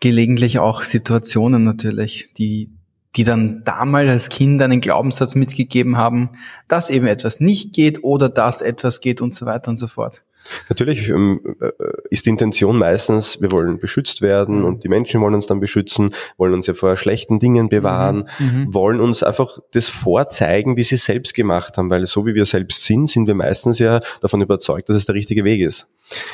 Gelegentlich 0.00 0.58
auch 0.58 0.82
Situationen 0.82 1.64
natürlich, 1.64 2.30
die, 2.36 2.70
die 3.16 3.24
dann 3.24 3.62
damals 3.64 4.08
als 4.08 4.28
Kind 4.28 4.60
einen 4.62 4.80
Glaubenssatz 4.80 5.34
mitgegeben 5.34 5.96
haben, 5.96 6.30
dass 6.66 6.90
eben 6.90 7.06
etwas 7.06 7.40
nicht 7.40 7.72
geht 7.72 8.02
oder 8.02 8.28
dass 8.28 8.60
etwas 8.60 9.00
geht 9.00 9.20
und 9.20 9.34
so 9.34 9.46
weiter 9.46 9.70
und 9.70 9.76
so 9.76 9.86
fort. 9.86 10.22
Natürlich 10.68 11.08
ähm, 11.08 11.56
äh, 11.60 11.70
ist 12.10 12.26
die 12.26 12.30
Intention 12.30 12.78
meistens, 12.78 13.40
wir 13.40 13.52
wollen 13.52 13.78
beschützt 13.78 14.22
werden 14.22 14.60
mhm. 14.60 14.64
und 14.64 14.84
die 14.84 14.88
Menschen 14.88 15.20
wollen 15.20 15.34
uns 15.34 15.46
dann 15.46 15.60
beschützen, 15.60 16.14
wollen 16.36 16.54
uns 16.54 16.66
ja 16.66 16.74
vor 16.74 16.96
schlechten 16.96 17.38
Dingen 17.38 17.68
bewahren, 17.68 18.28
mhm. 18.38 18.46
mhm. 18.46 18.74
wollen 18.74 19.00
uns 19.00 19.22
einfach 19.22 19.58
das 19.72 19.88
vorzeigen, 19.88 20.76
wie 20.76 20.84
sie 20.84 20.96
es 20.96 21.04
selbst 21.04 21.34
gemacht 21.34 21.76
haben, 21.76 21.90
weil 21.90 22.06
so 22.06 22.26
wie 22.26 22.34
wir 22.34 22.44
selbst 22.44 22.84
sind, 22.84 23.08
sind 23.08 23.26
wir 23.26 23.34
meistens 23.34 23.78
ja 23.78 24.00
davon 24.20 24.42
überzeugt, 24.42 24.88
dass 24.88 24.96
es 24.96 25.06
der 25.06 25.14
richtige 25.14 25.44
Weg 25.44 25.60
ist. 25.60 25.86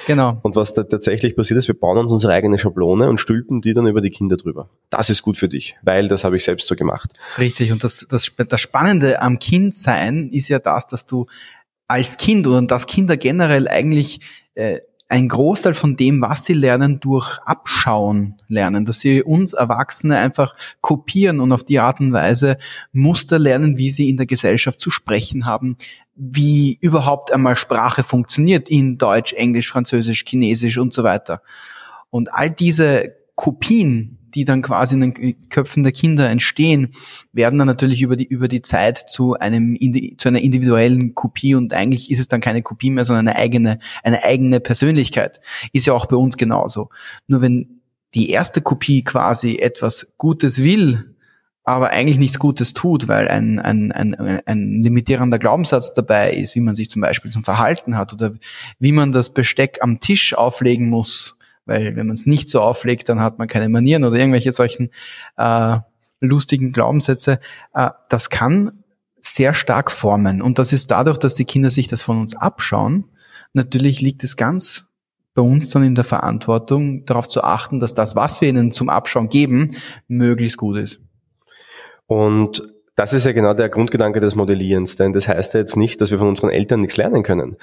Genau. 0.07 0.39
Und 0.43 0.57
was 0.57 0.75
da 0.75 0.83
tatsächlich 0.83 1.37
passiert 1.37 1.59
ist, 1.59 1.69
wir 1.69 1.79
bauen 1.79 1.99
uns 1.99 2.13
unsere 2.13 2.33
eigene 2.33 2.59
Schablone 2.59 3.09
und 3.09 3.19
stülpen 3.19 3.61
die 3.61 3.73
dann 3.73 3.87
über 3.87 4.01
die 4.01 4.11
Kinder 4.11 4.37
drüber. 4.37 4.69
Das 4.91 5.11
ist 5.11 5.23
gut 5.23 5.39
für 5.39 5.49
dich, 5.49 5.77
weil 5.83 6.09
das 6.09 6.25
habe 6.25 6.37
ich 6.37 6.45
selbst 6.45 6.67
so 6.67 6.75
gemacht. 6.75 7.13
Richtig. 7.39 7.73
Und 7.73 7.85
das, 7.85 8.07
das, 8.11 8.33
das 8.37 8.61
Spannende 8.61 9.23
am 9.23 9.39
Kindsein 9.39 10.29
ist 10.31 10.49
ja 10.49 10.59
das, 10.59 10.87
dass 10.87 11.07
du 11.07 11.27
als 11.91 12.17
Kind 12.17 12.47
oder 12.47 12.63
dass 12.63 12.87
Kinder 12.87 13.17
generell 13.17 13.67
eigentlich 13.69 14.21
äh, 14.55 14.79
ein 15.09 15.29
Großteil 15.29 15.75
von 15.75 15.97
dem, 15.97 16.21
was 16.21 16.45
sie 16.45 16.53
lernen, 16.53 17.01
durch 17.01 17.39
Abschauen 17.45 18.41
lernen, 18.47 18.85
dass 18.85 19.01
sie 19.01 19.25
uns 19.25 19.55
Erwachsene 19.55 20.17
einfach 20.17 20.55
kopieren 20.81 21.41
und 21.41 21.51
auf 21.51 21.65
die 21.65 21.81
Art 21.81 21.99
und 21.99 22.13
Weise 22.13 22.59
Muster 22.93 23.41
lernen, 23.41 23.77
wie 23.77 23.91
sie 23.91 24.09
in 24.09 24.17
der 24.17 24.27
Gesellschaft 24.27 24.79
zu 24.79 24.93
sprechen 24.93 25.47
haben, 25.47 25.77
wie 26.15 26.79
überhaupt 26.81 27.33
einmal 27.33 27.57
Sprache 27.57 28.05
funktioniert 28.05 28.69
in 28.69 28.97
Deutsch, 28.97 29.33
Englisch, 29.33 29.69
Französisch, 29.69 30.25
Chinesisch 30.25 30.79
und 30.79 30.95
so 30.95 31.03
weiter. 31.03 31.43
Und 32.11 32.33
all 32.33 32.51
diese 32.51 33.17
Kopien, 33.35 34.20
die 34.35 34.45
dann 34.45 34.63
quasi 34.63 34.95
in 34.95 35.01
den 35.01 35.49
Köpfen 35.49 35.83
der 35.83 35.93
Kinder 35.93 36.29
entstehen, 36.29 36.93
werden 37.33 37.59
dann 37.59 37.67
natürlich 37.67 38.03
über 38.03 38.17
die, 38.17 38.27
über 38.27 38.49
die 38.49 38.63
Zeit 38.63 39.05
zu 39.09 39.35
einem, 39.35 39.77
zu 40.19 40.29
einer 40.29 40.41
individuellen 40.41 41.15
Kopie 41.15 41.55
und 41.55 41.73
eigentlich 41.73 42.11
ist 42.11 42.21
es 42.21 42.29
dann 42.29 42.41
keine 42.41 42.63
Kopie 42.63 42.91
mehr, 42.91 43.05
sondern 43.05 43.29
eine 43.29 43.37
eigene, 43.37 43.79
eine 44.03 44.23
eigene 44.25 44.61
Persönlichkeit. 44.61 45.41
Ist 45.73 45.87
ja 45.87 45.93
auch 45.93 46.07
bei 46.07 46.17
uns 46.17 46.37
genauso. 46.37 46.91
Nur 47.27 47.43
wenn 47.43 47.81
die 48.15 48.31
erste 48.31 48.61
Kopie 48.61 49.05
quasi 49.05 49.57
etwas 49.57 50.13
Gutes 50.19 50.63
will, 50.63 51.15
aber 51.65 51.91
eigentlich 51.91 52.19
nichts 52.19 52.39
Gutes 52.39 52.73
tut, 52.73 53.07
weil 53.07 53.29
ein, 53.29 53.59
ein, 53.59 53.93
ein, 53.93 54.15
ein 54.45 54.83
limitierender 54.83 55.39
Glaubenssatz 55.39 55.95
dabei 55.95 56.33
ist, 56.33 56.57
wie 56.57 56.61
man 56.61 56.75
sich 56.75 56.91
zum 56.91 57.03
Beispiel 57.03 57.31
zum 57.31 57.45
Verhalten 57.45 57.97
hat 57.97 58.13
oder 58.13 58.33
wie 58.79 58.93
man 58.93 59.13
das 59.13 59.31
Besteck 59.31 59.79
am 59.81 60.01
Tisch 60.01 60.35
auflegen 60.35 60.89
muss, 60.89 61.37
weil 61.67 61.97
wenn 61.97 62.07
man 62.07 62.15
es 62.15 62.27
nicht 62.27 62.49
so 62.49 62.61
auflegt, 62.61 63.09
dann 63.09 63.21
hat 63.21 63.39
man 63.39 63.49
keine 63.49 63.69
Manieren 63.69 64.05
oder 64.05 64.17
irgendwelche 64.17 64.53
solchen 64.53 64.91
äh, 65.37 65.79
lustigen 66.21 66.73
Glaubenssätze. 66.73 67.41
Äh, 67.75 67.91
das 68.09 68.31
kann 68.31 68.85
sehr 69.21 69.55
stark 69.55 69.91
formen 69.91 70.41
und 70.41 70.59
das 70.59 70.73
ist 70.73 70.91
dadurch, 70.91 71.19
dass 71.19 71.35
die 71.35 71.45
Kinder 71.45 71.71
sich 71.71 71.89
das 71.89 72.03
von 72.03 72.21
uns 72.21 72.37
abschauen. 72.37 73.05
Natürlich 73.53 74.01
liegt 74.01 74.25
es 74.25 74.37
ganz 74.37 74.87
bei 75.35 75.43
uns 75.43 75.71
dann 75.71 75.85
in 75.85 75.95
der 75.95 76.05
Verantwortung, 76.05 77.05
darauf 77.05 77.29
zu 77.29 77.45
achten, 77.45 77.81
dass 77.81 77.95
das, 77.95 78.17
was 78.17 78.41
wir 78.41 78.49
ihnen 78.49 78.73
zum 78.73 78.89
Abschauen 78.89 79.29
geben, 79.29 79.77
möglichst 80.09 80.57
gut 80.57 80.79
ist. 80.79 81.01
Und 82.07 82.63
das 82.97 83.13
ist 83.13 83.25
ja 83.25 83.33
genau 83.33 83.55
der 83.55 83.69
Grundgedanke 83.69 84.21
des 84.21 84.35
Modellierens, 84.35 84.97
denn 84.97 85.13
das 85.13 85.29
heißt 85.29 85.55
ja 85.55 85.61
jetzt 85.61 85.77
nicht, 85.77 86.01
dass 86.01 86.11
wir 86.11 86.19
von 86.19 86.29
unseren 86.29 86.51
Eltern 86.51 86.81
nichts 86.81 86.97
lernen 86.97 87.23
können 87.23 87.57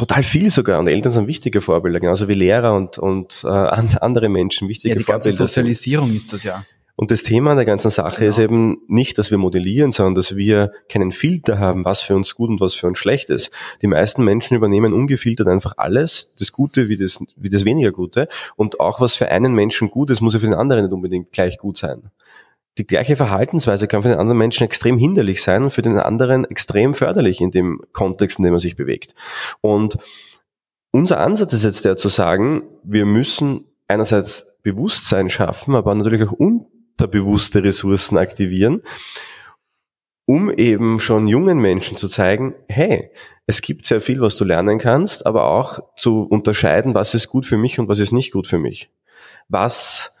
total 0.00 0.22
viel 0.22 0.50
sogar. 0.50 0.78
Und 0.78 0.88
Eltern 0.88 1.12
sind 1.12 1.26
wichtige 1.26 1.60
Vorbilder, 1.60 2.00
genauso 2.00 2.28
wie 2.28 2.34
Lehrer 2.34 2.74
und, 2.74 2.98
und 2.98 3.42
äh, 3.44 3.48
andere 3.48 4.28
Menschen 4.28 4.68
wichtige 4.68 4.94
ja, 4.94 4.98
die 4.98 5.04
Vorbilder. 5.04 5.24
Ganze 5.24 5.38
Sozialisierung 5.38 6.14
ist 6.14 6.32
das 6.32 6.42
ja. 6.42 6.64
Und 6.96 7.10
das 7.10 7.22
Thema 7.22 7.52
an 7.52 7.56
der 7.56 7.64
ganzen 7.64 7.90
Sache 7.90 8.18
genau. 8.18 8.28
ist 8.28 8.38
eben 8.38 8.78
nicht, 8.86 9.16
dass 9.16 9.30
wir 9.30 9.38
modellieren, 9.38 9.90
sondern 9.90 10.16
dass 10.16 10.36
wir 10.36 10.72
keinen 10.90 11.12
Filter 11.12 11.58
haben, 11.58 11.84
was 11.86 12.02
für 12.02 12.14
uns 12.14 12.34
gut 12.34 12.50
und 12.50 12.60
was 12.60 12.74
für 12.74 12.88
uns 12.88 12.98
schlecht 12.98 13.30
ist. 13.30 13.50
Die 13.80 13.86
meisten 13.86 14.22
Menschen 14.22 14.54
übernehmen 14.54 14.92
ungefiltert 14.92 15.48
einfach 15.48 15.74
alles, 15.78 16.34
das 16.38 16.52
Gute 16.52 16.90
wie 16.90 16.98
das, 16.98 17.18
wie 17.36 17.48
das 17.48 17.64
weniger 17.64 17.90
Gute. 17.90 18.28
Und 18.56 18.80
auch 18.80 19.00
was 19.00 19.14
für 19.14 19.28
einen 19.28 19.54
Menschen 19.54 19.88
gut 19.90 20.10
ist, 20.10 20.20
muss 20.20 20.34
ja 20.34 20.40
für 20.40 20.46
den 20.46 20.54
anderen 20.54 20.84
nicht 20.84 20.92
unbedingt 20.92 21.32
gleich 21.32 21.56
gut 21.56 21.78
sein 21.78 22.10
die 22.78 22.86
gleiche 22.86 23.16
Verhaltensweise 23.16 23.88
kann 23.88 24.02
für 24.02 24.08
den 24.08 24.18
anderen 24.18 24.38
Menschen 24.38 24.64
extrem 24.64 24.96
hinderlich 24.96 25.42
sein 25.42 25.64
und 25.64 25.70
für 25.70 25.82
den 25.82 25.98
anderen 25.98 26.44
extrem 26.44 26.94
förderlich 26.94 27.40
in 27.40 27.50
dem 27.50 27.80
Kontext, 27.92 28.38
in 28.38 28.44
dem 28.44 28.54
er 28.54 28.60
sich 28.60 28.76
bewegt. 28.76 29.14
Und 29.60 29.98
unser 30.92 31.20
Ansatz 31.20 31.52
ist 31.52 31.64
jetzt 31.64 31.84
der 31.84 31.96
zu 31.96 32.08
sagen, 32.08 32.62
wir 32.82 33.06
müssen 33.06 33.64
einerseits 33.88 34.46
Bewusstsein 34.62 35.30
schaffen, 35.30 35.74
aber 35.74 35.94
natürlich 35.94 36.22
auch 36.22 36.32
unterbewusste 36.32 37.62
Ressourcen 37.62 38.18
aktivieren, 38.18 38.82
um 40.26 40.50
eben 40.50 41.00
schon 41.00 41.26
jungen 41.26 41.58
Menschen 41.58 41.96
zu 41.96 42.08
zeigen, 42.08 42.54
hey, 42.68 43.10
es 43.46 43.62
gibt 43.62 43.84
sehr 43.84 44.00
viel, 44.00 44.20
was 44.20 44.36
du 44.36 44.44
lernen 44.44 44.78
kannst, 44.78 45.26
aber 45.26 45.46
auch 45.46 45.80
zu 45.96 46.22
unterscheiden, 46.22 46.94
was 46.94 47.14
ist 47.14 47.28
gut 47.28 47.46
für 47.46 47.56
mich 47.56 47.80
und 47.80 47.88
was 47.88 47.98
ist 47.98 48.12
nicht 48.12 48.32
gut 48.32 48.46
für 48.46 48.58
mich. 48.58 48.90
Was 49.48 50.12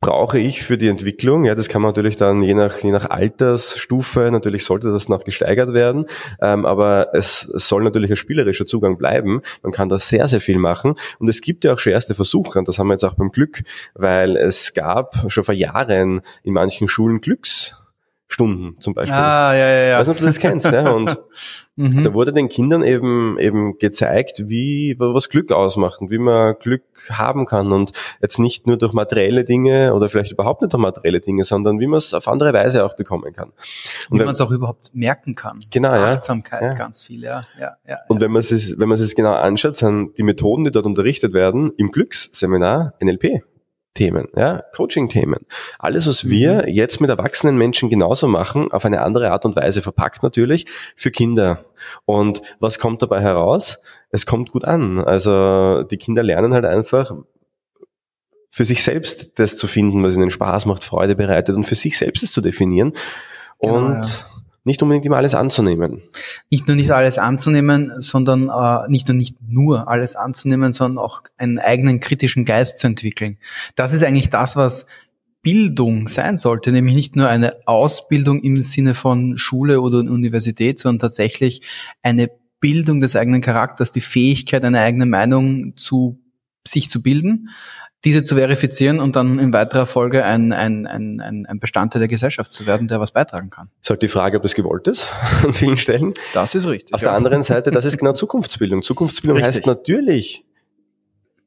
brauche 0.00 0.38
ich 0.38 0.62
für 0.62 0.78
die 0.78 0.88
Entwicklung? 0.88 1.44
Ja, 1.44 1.54
das 1.54 1.68
kann 1.68 1.82
man 1.82 1.90
natürlich 1.90 2.16
dann 2.16 2.40
je 2.42 2.54
nach, 2.54 2.78
je 2.78 2.90
nach 2.90 3.10
Altersstufe, 3.10 4.30
natürlich 4.32 4.64
sollte 4.64 4.90
das 4.90 5.10
noch 5.10 5.24
gesteigert 5.24 5.74
werden, 5.74 6.06
ähm, 6.40 6.64
aber 6.64 7.14
es, 7.14 7.44
es 7.54 7.68
soll 7.68 7.84
natürlich 7.84 8.10
ein 8.10 8.16
spielerischer 8.16 8.64
Zugang 8.64 8.96
bleiben. 8.96 9.42
Man 9.62 9.72
kann 9.72 9.90
da 9.90 9.98
sehr, 9.98 10.26
sehr 10.26 10.40
viel 10.40 10.58
machen 10.58 10.94
und 11.18 11.28
es 11.28 11.42
gibt 11.42 11.64
ja 11.64 11.74
auch 11.74 11.78
schon 11.78 11.92
erste 11.92 12.14
Versuche 12.14 12.58
und 12.58 12.66
das 12.66 12.78
haben 12.78 12.88
wir 12.88 12.94
jetzt 12.94 13.04
auch 13.04 13.14
beim 13.14 13.30
Glück, 13.30 13.62
weil 13.94 14.36
es 14.36 14.72
gab 14.72 15.30
schon 15.30 15.44
vor 15.44 15.54
Jahren 15.54 16.22
in 16.42 16.54
manchen 16.54 16.88
Schulen 16.88 17.20
Glücks 17.20 17.76
Stunden 18.32 18.80
zum 18.80 18.94
Beispiel. 18.94 19.16
Ah, 19.16 19.52
ja, 19.54 19.58
ja, 19.58 19.82
ja. 19.88 19.92
Ich 19.94 20.00
weiß 20.00 20.06
nicht, 20.06 20.14
ob 20.14 20.20
du 20.20 20.26
das 20.26 20.38
kennst, 20.38 20.70
ne? 20.70 20.94
Und 20.94 21.18
mhm. 21.76 22.04
da 22.04 22.14
wurde 22.14 22.32
den 22.32 22.48
Kindern 22.48 22.84
eben, 22.84 23.36
eben 23.40 23.76
gezeigt, 23.78 24.44
wie, 24.46 24.94
was 24.98 25.28
Glück 25.28 25.50
ausmacht 25.50 26.00
und 26.00 26.12
wie 26.12 26.18
man 26.18 26.54
Glück 26.60 26.84
haben 27.10 27.44
kann 27.44 27.72
und 27.72 27.90
jetzt 28.22 28.38
nicht 28.38 28.68
nur 28.68 28.78
durch 28.78 28.92
materielle 28.92 29.42
Dinge 29.44 29.94
oder 29.94 30.08
vielleicht 30.08 30.30
überhaupt 30.30 30.62
nicht 30.62 30.72
durch 30.72 30.80
materielle 30.80 31.20
Dinge, 31.20 31.42
sondern 31.42 31.80
wie 31.80 31.88
man 31.88 31.98
es 31.98 32.14
auf 32.14 32.28
andere 32.28 32.52
Weise 32.52 32.84
auch 32.84 32.94
bekommen 32.94 33.32
kann. 33.32 33.50
Und 34.10 34.20
wie 34.20 34.24
man 34.24 34.32
es 34.32 34.40
auch 34.40 34.52
überhaupt 34.52 34.90
merken 34.94 35.34
kann. 35.34 35.58
Genau, 35.72 35.92
ja. 35.92 36.12
Achtsamkeit, 36.12 36.62
ja. 36.62 36.70
ganz 36.70 37.02
viel, 37.02 37.24
ja, 37.24 37.44
ja, 37.58 37.78
ja. 37.88 37.98
Und 38.06 38.20
wenn 38.20 38.30
man 38.30 38.40
es, 38.40 38.78
wenn 38.78 38.88
man 38.88 38.96
es 38.96 39.14
genau 39.16 39.34
anschaut, 39.34 39.74
sind 39.74 40.16
die 40.18 40.22
Methoden, 40.22 40.64
die 40.64 40.70
dort 40.70 40.86
unterrichtet 40.86 41.32
werden, 41.32 41.72
im 41.78 41.90
Glücksseminar 41.90 42.94
NLP. 43.02 43.42
Themen, 43.94 44.28
ja, 44.36 44.62
Coaching-Themen. 44.74 45.46
Alles, 45.78 46.06
was 46.06 46.28
wir 46.28 46.62
mhm. 46.62 46.68
jetzt 46.68 47.00
mit 47.00 47.10
erwachsenen 47.10 47.56
Menschen 47.56 47.90
genauso 47.90 48.28
machen, 48.28 48.70
auf 48.70 48.84
eine 48.84 49.02
andere 49.02 49.32
Art 49.32 49.44
und 49.44 49.56
Weise 49.56 49.82
verpackt 49.82 50.22
natürlich, 50.22 50.66
für 50.94 51.10
Kinder. 51.10 51.64
Und 52.04 52.40
was 52.60 52.78
kommt 52.78 53.02
dabei 53.02 53.20
heraus? 53.20 53.80
Es 54.10 54.26
kommt 54.26 54.52
gut 54.52 54.64
an. 54.64 54.98
Also 54.98 55.82
die 55.82 55.96
Kinder 55.96 56.22
lernen 56.22 56.54
halt 56.54 56.64
einfach, 56.64 57.12
für 58.52 58.64
sich 58.64 58.82
selbst 58.82 59.38
das 59.38 59.56
zu 59.56 59.66
finden, 59.66 60.02
was 60.02 60.16
ihnen 60.16 60.30
Spaß 60.30 60.66
macht, 60.66 60.82
Freude 60.82 61.14
bereitet 61.14 61.54
und 61.54 61.64
für 61.64 61.76
sich 61.76 61.96
selbst 61.98 62.22
es 62.22 62.32
zu 62.32 62.40
definieren. 62.40 62.92
Genau, 63.60 63.76
und 63.76 64.04
ja 64.04 64.39
nicht 64.70 64.82
unbedingt 64.82 65.04
immer 65.04 65.16
alles 65.16 65.34
anzunehmen. 65.34 66.02
Nicht 66.48 66.68
nur 66.68 66.76
nicht 66.76 66.92
alles 66.92 67.18
anzunehmen, 67.18 67.92
sondern 67.98 68.48
äh, 68.48 68.88
nicht 68.88 69.08
nur 69.08 69.16
nicht 69.16 69.36
nur 69.46 69.88
alles 69.88 70.14
anzunehmen, 70.14 70.72
sondern 70.72 71.04
auch 71.04 71.22
einen 71.36 71.58
eigenen 71.58 71.98
kritischen 71.98 72.44
Geist 72.44 72.78
zu 72.78 72.86
entwickeln. 72.86 73.36
Das 73.74 73.92
ist 73.92 74.04
eigentlich 74.04 74.30
das, 74.30 74.54
was 74.54 74.86
Bildung 75.42 76.06
sein 76.06 76.38
sollte, 76.38 76.70
nämlich 76.70 76.94
nicht 76.94 77.16
nur 77.16 77.28
eine 77.28 77.56
Ausbildung 77.66 78.42
im 78.42 78.62
Sinne 78.62 78.94
von 78.94 79.38
Schule 79.38 79.80
oder 79.80 79.98
Universität, 79.98 80.78
sondern 80.78 81.00
tatsächlich 81.00 81.62
eine 82.02 82.30
Bildung 82.60 83.00
des 83.00 83.16
eigenen 83.16 83.40
Charakters, 83.40 83.90
die 83.90 84.02
Fähigkeit, 84.02 84.64
eine 84.64 84.80
eigene 84.80 85.06
Meinung 85.06 85.76
zu 85.76 86.20
sich 86.64 86.90
zu 86.90 87.02
bilden, 87.02 87.48
diese 88.04 88.24
zu 88.24 88.36
verifizieren 88.36 88.98
und 88.98 89.16
dann 89.16 89.38
in 89.38 89.52
weiterer 89.52 89.86
Folge 89.86 90.24
ein, 90.24 90.52
ein, 90.52 90.86
ein, 90.86 91.20
ein 91.20 91.60
Bestandteil 91.60 92.00
der 92.00 92.08
Gesellschaft 92.08 92.52
zu 92.52 92.66
werden, 92.66 92.88
der 92.88 93.00
was 93.00 93.12
beitragen 93.12 93.50
kann. 93.50 93.66
Das 93.66 93.86
ist 93.86 93.90
halt 93.90 94.02
die 94.02 94.08
Frage, 94.08 94.38
ob 94.38 94.42
das 94.42 94.54
gewollt 94.54 94.86
ist 94.86 95.08
an 95.42 95.52
vielen 95.52 95.76
Stellen. 95.76 96.14
Das 96.32 96.54
ist 96.54 96.66
richtig. 96.66 96.94
Auf 96.94 97.02
ja. 97.02 97.08
der 97.08 97.16
anderen 97.16 97.42
Seite, 97.42 97.70
das 97.70 97.84
ist 97.84 97.98
genau 97.98 98.12
Zukunftsbildung. 98.12 98.82
Zukunftsbildung 98.82 99.36
richtig. 99.36 99.56
heißt 99.56 99.66
natürlich, 99.66 100.44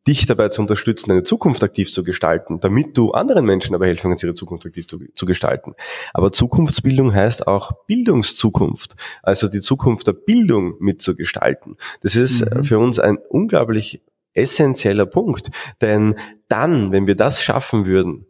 dich 0.07 0.25
dabei 0.25 0.49
zu 0.49 0.61
unterstützen, 0.61 1.09
deine 1.09 1.23
Zukunft 1.23 1.63
aktiv 1.63 1.91
zu 1.91 2.03
gestalten, 2.03 2.59
damit 2.59 2.97
du 2.97 3.11
anderen 3.11 3.45
Menschen 3.45 3.71
dabei 3.71 3.87
helfen 3.87 4.09
kannst, 4.09 4.23
ihre 4.23 4.33
Zukunft 4.33 4.65
aktiv 4.65 4.87
zu, 4.87 4.99
zu, 5.15 5.25
gestalten. 5.25 5.75
Aber 6.13 6.31
Zukunftsbildung 6.31 7.13
heißt 7.13 7.47
auch 7.47 7.71
Bildungszukunft, 7.87 8.95
also 9.21 9.47
die 9.47 9.61
Zukunft 9.61 10.07
der 10.07 10.13
Bildung 10.13 10.75
mitzugestalten. 10.79 11.77
Das 12.01 12.15
ist 12.15 12.43
mhm. 12.45 12.63
für 12.65 12.79
uns 12.79 12.99
ein 12.99 13.17
unglaublich 13.29 14.01
essentieller 14.33 15.05
Punkt. 15.05 15.49
Denn 15.81 16.15
dann, 16.47 16.91
wenn 16.91 17.07
wir 17.07 17.15
das 17.15 17.41
schaffen 17.41 17.85
würden, 17.85 18.25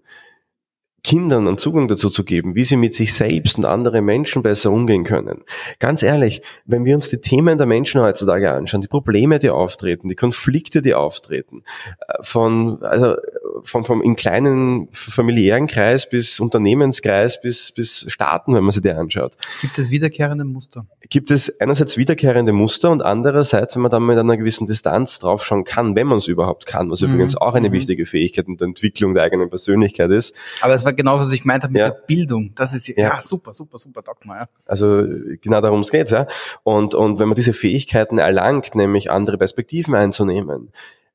Kindern 1.03 1.47
einen 1.47 1.57
Zugang 1.57 1.89
dazu 1.89 2.09
zu 2.09 2.23
geben, 2.23 2.55
wie 2.55 2.63
sie 2.63 2.77
mit 2.77 2.95
sich 2.95 3.13
selbst 3.13 3.57
und 3.57 3.65
anderen 3.65 4.05
Menschen 4.05 4.41
besser 4.41 4.71
umgehen 4.71 5.03
können. 5.03 5.43
Ganz 5.79 6.01
ehrlich, 6.01 6.41
wenn 6.65 6.85
wir 6.85 6.95
uns 6.95 7.09
die 7.09 7.19
Themen 7.19 7.57
der 7.57 7.67
Menschen 7.67 8.01
heutzutage 8.01 8.51
anschauen, 8.51 8.81
die 8.81 8.87
Probleme, 8.87 9.37
die 9.37 9.49
auftreten, 9.49 10.07
die 10.07 10.15
Konflikte, 10.15 10.81
die 10.81 10.93
auftreten, 10.93 11.63
äh, 12.07 12.13
von, 12.21 12.81
also 12.83 13.15
vom, 13.63 13.85
vom 13.85 14.01
in 14.01 14.15
kleinen 14.15 14.87
familiären 14.91 15.67
Kreis 15.67 16.09
bis 16.09 16.39
Unternehmenskreis 16.39 17.39
bis, 17.41 17.71
bis 17.71 18.05
Staaten, 18.07 18.53
wenn 18.55 18.63
man 18.63 18.71
sich 18.71 18.81
die 18.81 18.91
anschaut. 18.91 19.35
Gibt 19.61 19.77
es 19.77 19.89
wiederkehrende 19.89 20.43
Muster? 20.43 20.85
Gibt 21.09 21.31
es 21.31 21.59
einerseits 21.59 21.97
wiederkehrende 21.97 22.53
Muster 22.53 22.91
und 22.91 23.01
andererseits, 23.01 23.75
wenn 23.75 23.83
man 23.83 23.91
dann 23.91 24.05
mit 24.05 24.17
einer 24.17 24.37
gewissen 24.37 24.67
Distanz 24.67 25.19
draufschauen 25.19 25.63
kann, 25.63 25.95
wenn 25.95 26.07
man 26.07 26.17
es 26.17 26.27
überhaupt 26.27 26.65
kann, 26.65 26.89
was 26.89 27.01
mhm. 27.01 27.09
übrigens 27.09 27.37
auch 27.37 27.53
eine 27.53 27.69
mhm. 27.69 27.73
wichtige 27.73 28.05
Fähigkeit 28.05 28.47
in 28.47 28.57
der 28.57 28.67
Entwicklung 28.67 29.13
der 29.13 29.23
eigenen 29.23 29.49
Persönlichkeit 29.49 30.11
ist. 30.11 30.35
Aber 30.61 30.73
es 30.73 30.85
war 30.85 30.93
genau, 30.93 31.19
was 31.19 31.31
ich 31.31 31.45
meinte 31.45 31.67
mit 31.67 31.77
ja. 31.77 31.89
der 31.89 31.97
Bildung. 32.07 32.53
Das 32.55 32.73
ist 32.73 32.87
ja, 32.87 32.95
ja 32.97 33.21
super, 33.21 33.53
super, 33.53 33.77
super 33.77 34.01
Dogma. 34.01 34.39
Ja. 34.39 34.45
Also 34.65 35.03
genau 35.41 35.61
darum 35.61 35.83
geht's, 35.83 36.11
ja. 36.11 36.27
Und, 36.63 36.95
und 36.95 37.19
wenn 37.19 37.27
man 37.27 37.35
diese 37.35 37.53
Fähigkeiten 37.53 38.17
erlangt, 38.17 38.75
nämlich 38.75 39.11
andere 39.11 39.37
Perspektiven 39.37 39.95
einzunehmen, 39.95 40.69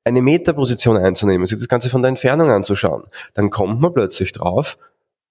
eine 0.08 0.22
Metaposition 0.22 0.96
einzunehmen, 0.96 1.46
sich 1.46 1.58
das 1.58 1.68
Ganze 1.68 1.90
von 1.90 2.02
der 2.02 2.08
Entfernung 2.08 2.50
anzuschauen, 2.50 3.04
dann 3.34 3.50
kommt 3.50 3.80
man 3.80 3.92
plötzlich 3.92 4.32
drauf, 4.32 4.78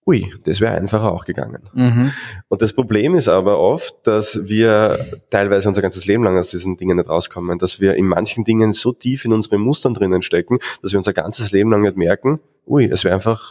ui, 0.08 0.34
das 0.46 0.62
wäre 0.62 0.74
einfacher 0.74 1.12
auch 1.12 1.26
gegangen. 1.26 1.70
Mhm. 1.74 2.14
Und 2.48 2.62
das 2.62 2.72
Problem 2.72 3.16
ist 3.16 3.28
aber 3.28 3.60
oft, 3.60 3.96
dass 4.08 4.48
wir 4.48 4.98
teilweise 5.30 5.68
unser 5.68 5.82
ganzes 5.82 6.06
Leben 6.06 6.24
lang 6.24 6.38
aus 6.38 6.50
diesen 6.50 6.78
Dingen 6.78 6.98
nicht 6.98 7.10
rauskommen, 7.10 7.60
dass 7.60 7.82
wir 7.82 7.96
in 7.96 8.08
manchen 8.08 8.46
Dingen 8.46 8.72
so 8.72 8.94
tief 8.94 9.26
in 9.26 9.34
unseren 9.34 9.60
Mustern 9.60 9.94
drinnen 9.94 10.22
stecken, 10.22 10.60
dass 10.82 10.94
wir 10.94 10.98
unser 10.98 11.14
ganzes 11.14 11.52
Leben 11.52 11.72
lang 11.72 11.82
nicht 11.82 11.98
merken, 11.98 12.40
ui, 12.66 12.86
es 12.86 13.04
wäre 13.04 13.16
einfach 13.16 13.44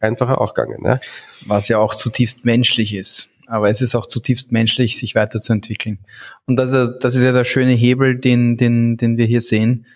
einfacher 0.00 0.40
auch 0.40 0.52
gegangen. 0.52 0.84
Ja? 0.84 0.98
Was 1.46 1.68
ja 1.68 1.78
auch 1.78 1.94
zutiefst 1.94 2.44
menschlich 2.44 2.94
ist. 2.94 3.28
Aber 3.46 3.70
es 3.70 3.80
ist 3.80 3.94
auch 3.94 4.06
zutiefst 4.06 4.50
menschlich, 4.50 4.98
sich 4.98 5.14
weiterzuentwickeln. 5.14 6.00
Und 6.46 6.56
das, 6.56 6.70
das 6.98 7.14
ist 7.14 7.22
ja 7.22 7.32
der 7.32 7.44
schöne 7.44 7.72
Hebel, 7.72 8.16
den, 8.16 8.56
den, 8.56 8.96
den 8.96 9.16
wir 9.16 9.24
hier 9.24 9.40
sehen. 9.40 9.86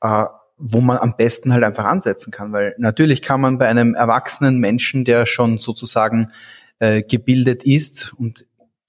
Äh, 0.00 0.24
wo 0.58 0.80
man 0.80 0.98
am 0.98 1.14
besten 1.16 1.52
halt 1.52 1.62
einfach 1.62 1.84
ansetzen 1.84 2.30
kann. 2.30 2.52
Weil 2.52 2.74
natürlich 2.78 3.22
kann 3.22 3.40
man 3.40 3.58
bei 3.58 3.68
einem 3.68 3.94
erwachsenen 3.94 4.58
Menschen, 4.58 5.04
der 5.04 5.24
schon 5.24 5.58
sozusagen 5.58 6.32
äh, 6.80 7.02
gebildet 7.02 7.64
ist 7.64 8.12
und 8.18 8.44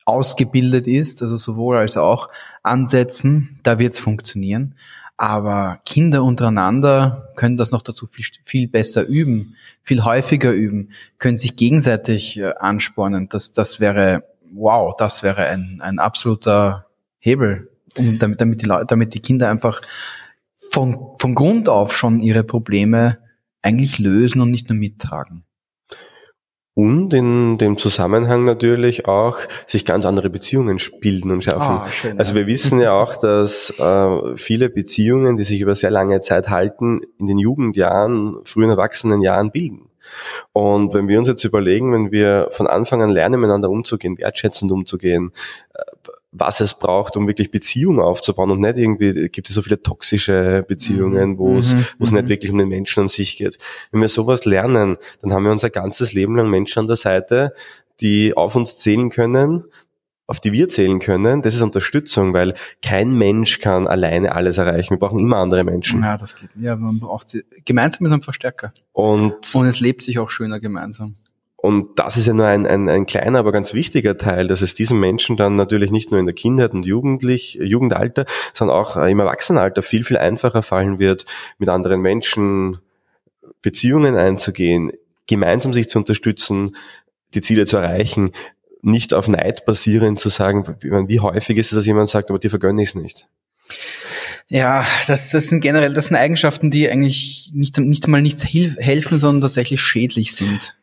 ausgebildet 0.05 0.87
ist, 0.87 1.21
also 1.21 1.37
sowohl 1.37 1.77
als 1.77 1.95
auch 1.95 2.29
ansetzen, 2.63 3.59
da 3.61 3.77
wird 3.77 3.93
es 3.93 3.99
funktionieren. 3.99 4.75
Aber 5.17 5.81
Kinder 5.85 6.23
untereinander 6.23 7.29
können 7.35 7.57
das 7.57 7.71
noch 7.71 7.81
dazu 7.81 8.07
viel, 8.07 8.25
viel 8.43 8.67
besser 8.67 9.05
üben, 9.05 9.55
viel 9.83 10.03
häufiger 10.03 10.51
üben, 10.51 10.91
können 11.19 11.37
sich 11.37 11.55
gegenseitig 11.55 12.39
äh, 12.39 12.53
anspornen. 12.57 13.29
Das, 13.29 13.53
das 13.53 13.79
wäre, 13.79 14.23
wow, 14.51 14.95
das 14.97 15.21
wäre 15.21 15.45
ein, 15.45 15.81
ein 15.81 15.99
absoluter 15.99 16.87
Hebel, 17.19 17.69
um, 17.97 18.17
damit, 18.17 18.41
damit, 18.41 18.61
die, 18.63 18.73
damit 18.87 19.13
die 19.13 19.19
Kinder 19.19 19.49
einfach 19.49 19.81
von, 20.71 21.15
von 21.19 21.35
Grund 21.35 21.69
auf 21.69 21.95
schon 21.95 22.19
ihre 22.19 22.43
Probleme 22.43 23.17
eigentlich 23.61 23.99
lösen 23.99 24.41
und 24.41 24.51
nicht 24.51 24.69
nur 24.69 24.77
mittragen. 24.77 25.45
Und 26.75 27.13
in 27.13 27.57
dem 27.57 27.77
Zusammenhang 27.77 28.45
natürlich 28.45 29.05
auch 29.05 29.39
sich 29.67 29.83
ganz 29.83 30.05
andere 30.05 30.29
Beziehungen 30.29 30.79
bilden 31.01 31.29
und 31.31 31.43
schaffen. 31.43 31.79
Ah, 31.79 31.87
schön, 31.89 32.17
also 32.17 32.35
wir 32.35 32.47
wissen 32.47 32.79
ja 32.79 32.93
auch, 32.93 33.17
dass 33.17 33.73
äh, 33.77 34.37
viele 34.37 34.69
Beziehungen, 34.69 35.35
die 35.35 35.43
sich 35.43 35.59
über 35.59 35.75
sehr 35.75 35.91
lange 35.91 36.21
Zeit 36.21 36.49
halten, 36.49 37.01
in 37.17 37.25
den 37.25 37.37
Jugendjahren, 37.37 38.37
frühen 38.45 38.69
Erwachsenenjahren 38.69 39.51
bilden. 39.51 39.89
Und 40.53 40.93
wenn 40.93 41.09
wir 41.09 41.19
uns 41.19 41.27
jetzt 41.27 41.43
überlegen, 41.43 41.91
wenn 41.91 42.11
wir 42.13 42.47
von 42.51 42.67
Anfang 42.67 43.01
an 43.01 43.09
lernen, 43.09 43.41
miteinander 43.41 43.69
umzugehen, 43.69 44.17
wertschätzend 44.17 44.71
umzugehen, 44.71 45.33
äh, 45.73 45.81
was 46.31 46.59
es 46.59 46.75
braucht, 46.75 47.17
um 47.17 47.27
wirklich 47.27 47.49
Beziehungen 47.49 47.99
aufzubauen 47.99 48.51
und 48.51 48.59
nicht 48.59 48.77
irgendwie, 48.77 49.29
gibt 49.29 49.49
es 49.49 49.55
so 49.55 49.61
viele 49.61 49.81
toxische 49.81 50.63
Beziehungen, 50.67 51.37
wo 51.37 51.57
es, 51.57 51.73
mhm. 51.73 51.85
wo 51.97 52.03
es 52.03 52.11
nicht 52.11 52.25
mhm. 52.25 52.29
wirklich 52.29 52.51
um 52.51 52.57
den 52.59 52.69
Menschen 52.69 53.01
an 53.01 53.07
sich 53.07 53.37
geht. 53.37 53.57
Wenn 53.91 54.01
wir 54.01 54.09
sowas 54.09 54.45
lernen, 54.45 54.97
dann 55.21 55.33
haben 55.33 55.43
wir 55.43 55.51
unser 55.51 55.69
ganzes 55.69 56.13
Leben 56.13 56.35
lang 56.35 56.49
Menschen 56.49 56.79
an 56.79 56.87
der 56.87 56.97
Seite, 56.97 57.53
die 57.99 58.37
auf 58.37 58.55
uns 58.55 58.77
zählen 58.77 59.09
können, 59.09 59.65
auf 60.29 60.39
die 60.39 60.53
wir 60.53 60.69
zählen 60.69 60.99
können, 60.99 61.41
das 61.41 61.55
ist 61.55 61.63
Unterstützung, 61.63 62.33
weil 62.33 62.53
kein 62.83 63.17
Mensch 63.17 63.57
kann 63.57 63.87
alleine 63.87 64.35
alles 64.35 64.59
erreichen. 64.59 64.91
Wir 64.91 64.99
brauchen 64.99 65.17
immer 65.17 65.37
andere 65.37 65.63
Menschen. 65.63 66.03
Ja, 66.03 66.17
das 66.17 66.35
geht. 66.35 66.51
Ja, 66.59 66.75
man 66.75 66.99
braucht 66.99 67.31
sie. 67.31 67.43
Gemeinsam 67.65 68.05
ist 68.05 68.13
ein 68.13 68.21
Verstärker. 68.21 68.71
Und, 68.91 69.55
und 69.55 69.65
es 69.65 69.79
lebt 69.79 70.03
sich 70.03 70.19
auch 70.19 70.29
schöner 70.29 70.59
gemeinsam. 70.59 71.15
Und 71.61 71.99
das 71.99 72.15
ist 72.15 72.27
ja 72.27 72.33
nur 72.33 72.45
ein, 72.45 72.65
ein, 72.65 72.87
ein 72.87 73.05
kleiner, 73.05 73.39
aber 73.39 73.51
ganz 73.51 73.73
wichtiger 73.73 74.17
Teil, 74.17 74.47
dass 74.47 74.61
es 74.61 74.73
diesen 74.73 74.99
Menschen 74.99 75.35
dann 75.35 75.55
natürlich 75.57 75.91
nicht 75.91 76.09
nur 76.09 76.19
in 76.19 76.25
der 76.25 76.35
Kindheit 76.35 76.73
und 76.73 76.85
Jugendlich, 76.85 77.59
Jugendalter, 77.61 78.25
sondern 78.53 78.77
auch 78.77 78.95
im 78.95 79.19
Erwachsenenalter 79.19 79.83
viel, 79.83 80.03
viel 80.03 80.17
einfacher 80.17 80.63
fallen 80.63 80.99
wird, 80.99 81.25
mit 81.57 81.69
anderen 81.69 82.01
Menschen 82.01 82.79
Beziehungen 83.61 84.15
einzugehen, 84.15 84.91
gemeinsam 85.27 85.73
sich 85.73 85.89
zu 85.89 85.99
unterstützen, 85.99 86.75
die 87.33 87.41
Ziele 87.41 87.65
zu 87.65 87.77
erreichen, 87.77 88.31
nicht 88.81 89.13
auf 89.13 89.27
Neid 89.27 89.65
basierend 89.65 90.19
zu 90.19 90.29
sagen, 90.29 90.77
wie 90.81 91.19
häufig 91.19 91.57
ist 91.57 91.71
es, 91.71 91.75
dass 91.75 91.85
jemand 91.85 92.07
sagt, 92.07 92.29
aber 92.29 92.39
dir 92.39 92.49
vergönne 92.49 92.81
ich 92.81 92.89
es 92.89 92.95
nicht. 92.95 93.27
Ja, 94.47 94.87
das, 95.07 95.29
das 95.29 95.47
sind 95.47 95.61
generell, 95.61 95.93
das 95.93 96.07
sind 96.07 96.15
Eigenschaften, 96.15 96.71
die 96.71 96.89
eigentlich 96.89 97.51
nicht, 97.53 97.77
nicht 97.77 98.07
mal 98.07 98.21
nichts 98.21 98.45
helfen, 98.45 99.17
sondern 99.17 99.41
tatsächlich 99.41 99.81
schädlich 99.81 100.33
sind. 100.33 100.75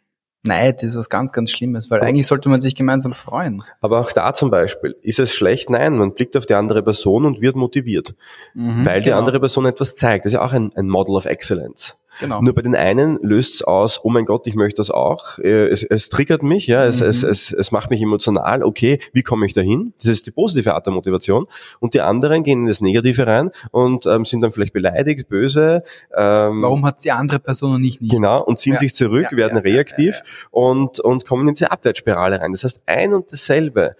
Neid 0.47 0.83
ist 0.83 0.97
was 0.97 1.11
ganz, 1.11 1.33
ganz 1.33 1.51
Schlimmes, 1.51 1.91
weil 1.91 2.01
eigentlich 2.01 2.27
sollte 2.27 2.49
man 2.49 2.61
sich 2.61 2.75
gemeinsam 2.75 3.15
freuen. 3.15 3.63
Aber 3.81 4.01
auch 4.01 4.13
da 4.13 4.33
zum 4.33 4.51
Beispiel, 4.51 4.97
ist 5.03 5.19
es 5.19 5.35
schlecht? 5.35 5.71
Nein, 5.71 5.99
man 5.99 6.15
blickt 6.15 6.37
auf 6.37 6.47
die 6.47 6.55
andere 6.55 6.83
Person 6.83 7.25
und 7.25 7.41
wird 7.41 7.57
motiviert, 7.57 8.15
mhm, 8.55 8.85
weil 8.85 9.01
die 9.01 9.07
genau. 9.07 9.19
andere 9.19 9.41
Person 9.41 9.67
etwas 9.67 9.97
zeigt. 9.97 10.25
Das 10.25 10.33
ist 10.33 10.35
ja 10.35 10.45
auch 10.45 10.53
ein, 10.53 10.73
ein 10.75 10.89
Model 10.89 11.17
of 11.17 11.27
Excellence. 11.27 11.97
Genau. 12.21 12.41
Nur 12.41 12.55
bei 12.55 12.63
den 12.63 12.75
einen 12.75 13.19
löst 13.23 13.55
es 13.55 13.63
aus, 13.63 14.01
oh 14.05 14.11
mein 14.11 14.25
Gott, 14.25 14.47
ich 14.47 14.55
möchte 14.55 14.79
das 14.79 14.91
auch. 14.91 15.39
Äh, 15.39 15.69
es, 15.69 15.83
es 15.83 16.09
triggert 16.09 16.43
mich, 16.43 16.67
ja, 16.67 16.85
es, 16.85 17.01
mhm. 17.01 17.09
es, 17.09 17.23
es, 17.23 17.53
es 17.53 17.73
macht 17.73 17.91
mich 17.91 18.01
emotional. 18.03 18.63
Okay, 18.63 19.01
wie 19.13 19.23
komme 19.23 19.47
ich 19.47 19.53
dahin? 19.53 19.93
Das 19.99 20.09
ist 20.09 20.27
die 20.27 20.31
positive 20.31 20.75
Art 20.75 20.87
der 20.87 20.93
Motivation. 20.93 21.47
Und 21.81 21.95
die 21.95 22.01
anderen 22.01 22.43
gehen 22.43 22.61
in 22.61 22.67
das 22.67 22.81
Negative 22.81 23.27
rein 23.27 23.51
und 23.71 24.07
ähm, 24.07 24.25
sind 24.25 24.41
dann 24.41 24.53
vielleicht 24.53 24.73
beleidigt, 24.73 25.29
böse. 25.29 25.83
Ähm, 26.17 26.63
Warum 26.63 26.85
hat 26.85 27.05
die 27.05 27.13
andere 27.13 27.39
Person 27.39 27.75
und 27.75 27.85
ich 27.85 28.01
nicht? 28.01 28.13
Genau, 28.13 28.43
und 28.43 28.59
ziehen 28.59 28.75
ja. 28.75 28.79
sich 28.79 28.95
zurück, 28.95 29.29
ja, 29.31 29.37
werden 29.37 29.57
ja, 29.57 29.63
reaktiv 29.63 30.23
Und, 30.51 31.01
und 31.01 31.27
kommen 31.27 31.49
in 31.49 31.55
diese 31.55 31.71
Abwärtsspirale 31.71 32.41
rein. 32.41 32.53
Das 32.53 32.65
heißt, 32.65 32.83
ein 32.87 33.13
und 33.13 33.33
dasselbe 33.33 33.97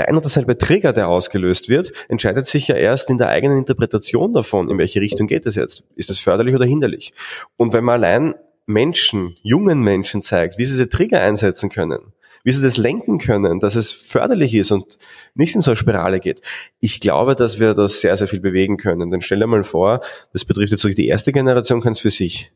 der 0.00 0.08
ein 0.08 0.14
oder 0.14 0.22
dasselbe 0.22 0.56
Trigger, 0.56 0.94
der 0.94 1.08
ausgelöst 1.08 1.68
wird, 1.68 1.92
entscheidet 2.08 2.46
sich 2.46 2.66
ja 2.68 2.74
erst 2.74 3.10
in 3.10 3.18
der 3.18 3.28
eigenen 3.28 3.58
Interpretation 3.58 4.32
davon, 4.32 4.70
in 4.70 4.78
welche 4.78 4.98
Richtung 4.98 5.26
geht 5.26 5.44
es 5.44 5.56
jetzt. 5.56 5.84
Ist 5.94 6.08
es 6.08 6.20
förderlich 6.20 6.54
oder 6.54 6.64
hinderlich? 6.64 7.12
Und 7.58 7.74
wenn 7.74 7.84
man 7.84 8.02
allein 8.02 8.34
Menschen, 8.64 9.36
jungen 9.42 9.80
Menschen 9.80 10.22
zeigt, 10.22 10.56
wie 10.56 10.64
sie 10.64 10.72
diese 10.72 10.88
Trigger 10.88 11.20
einsetzen 11.20 11.68
können, 11.68 12.14
wie 12.44 12.52
sie 12.52 12.62
das 12.62 12.78
lenken 12.78 13.18
können, 13.18 13.60
dass 13.60 13.74
es 13.74 13.92
förderlich 13.92 14.54
ist 14.54 14.70
und 14.70 14.96
nicht 15.34 15.54
in 15.54 15.60
so 15.60 15.72
eine 15.72 15.76
Spirale 15.76 16.18
geht. 16.18 16.40
Ich 16.78 17.00
glaube, 17.00 17.34
dass 17.34 17.60
wir 17.60 17.74
das 17.74 18.00
sehr, 18.00 18.16
sehr 18.16 18.26
viel 18.28 18.40
bewegen 18.40 18.78
können. 18.78 19.10
Denn 19.10 19.20
stell 19.20 19.40
dir 19.40 19.46
mal 19.46 19.64
vor, 19.64 20.00
das 20.32 20.46
betrifft 20.46 20.72
jetzt 20.72 20.82
die 20.84 21.08
erste 21.08 21.32
Generation, 21.32 21.82
kann 21.82 21.92
es 21.92 22.00
für 22.00 22.08
sich. 22.08 22.52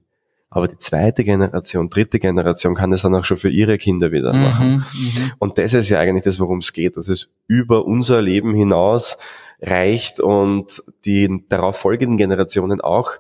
Aber 0.55 0.69
die 0.69 0.79
zweite 0.79 1.25
Generation, 1.25 1.91
dritte 1.91 2.21
Generation 2.21 2.77
kann 2.77 2.93
es 2.93 3.03
dann 3.03 3.15
auch 3.17 3.25
schon 3.25 3.37
für 3.37 3.51
ihre 3.51 3.77
Kinder 3.77 4.13
wieder 4.13 4.33
mhm, 4.33 4.41
machen. 4.41 4.85
Mhm. 4.95 5.33
Und 5.41 5.59
das 5.59 5.75
ist 5.75 5.89
ja 5.89 5.99
eigentlich 5.99 6.23
das, 6.23 6.39
worum 6.39 6.59
es 6.59 6.73
geht, 6.73 6.97
dass 6.97 7.09
es 7.09 7.29
über 7.49 7.85
unser 7.85 8.23
Leben 8.23 8.55
hinaus 8.55 9.19
reicht 9.61 10.21
und 10.21 10.81
die 11.05 11.45
darauf 11.49 11.77
folgenden 11.77 12.19
Generationen 12.19 12.81
auch 12.81 13.15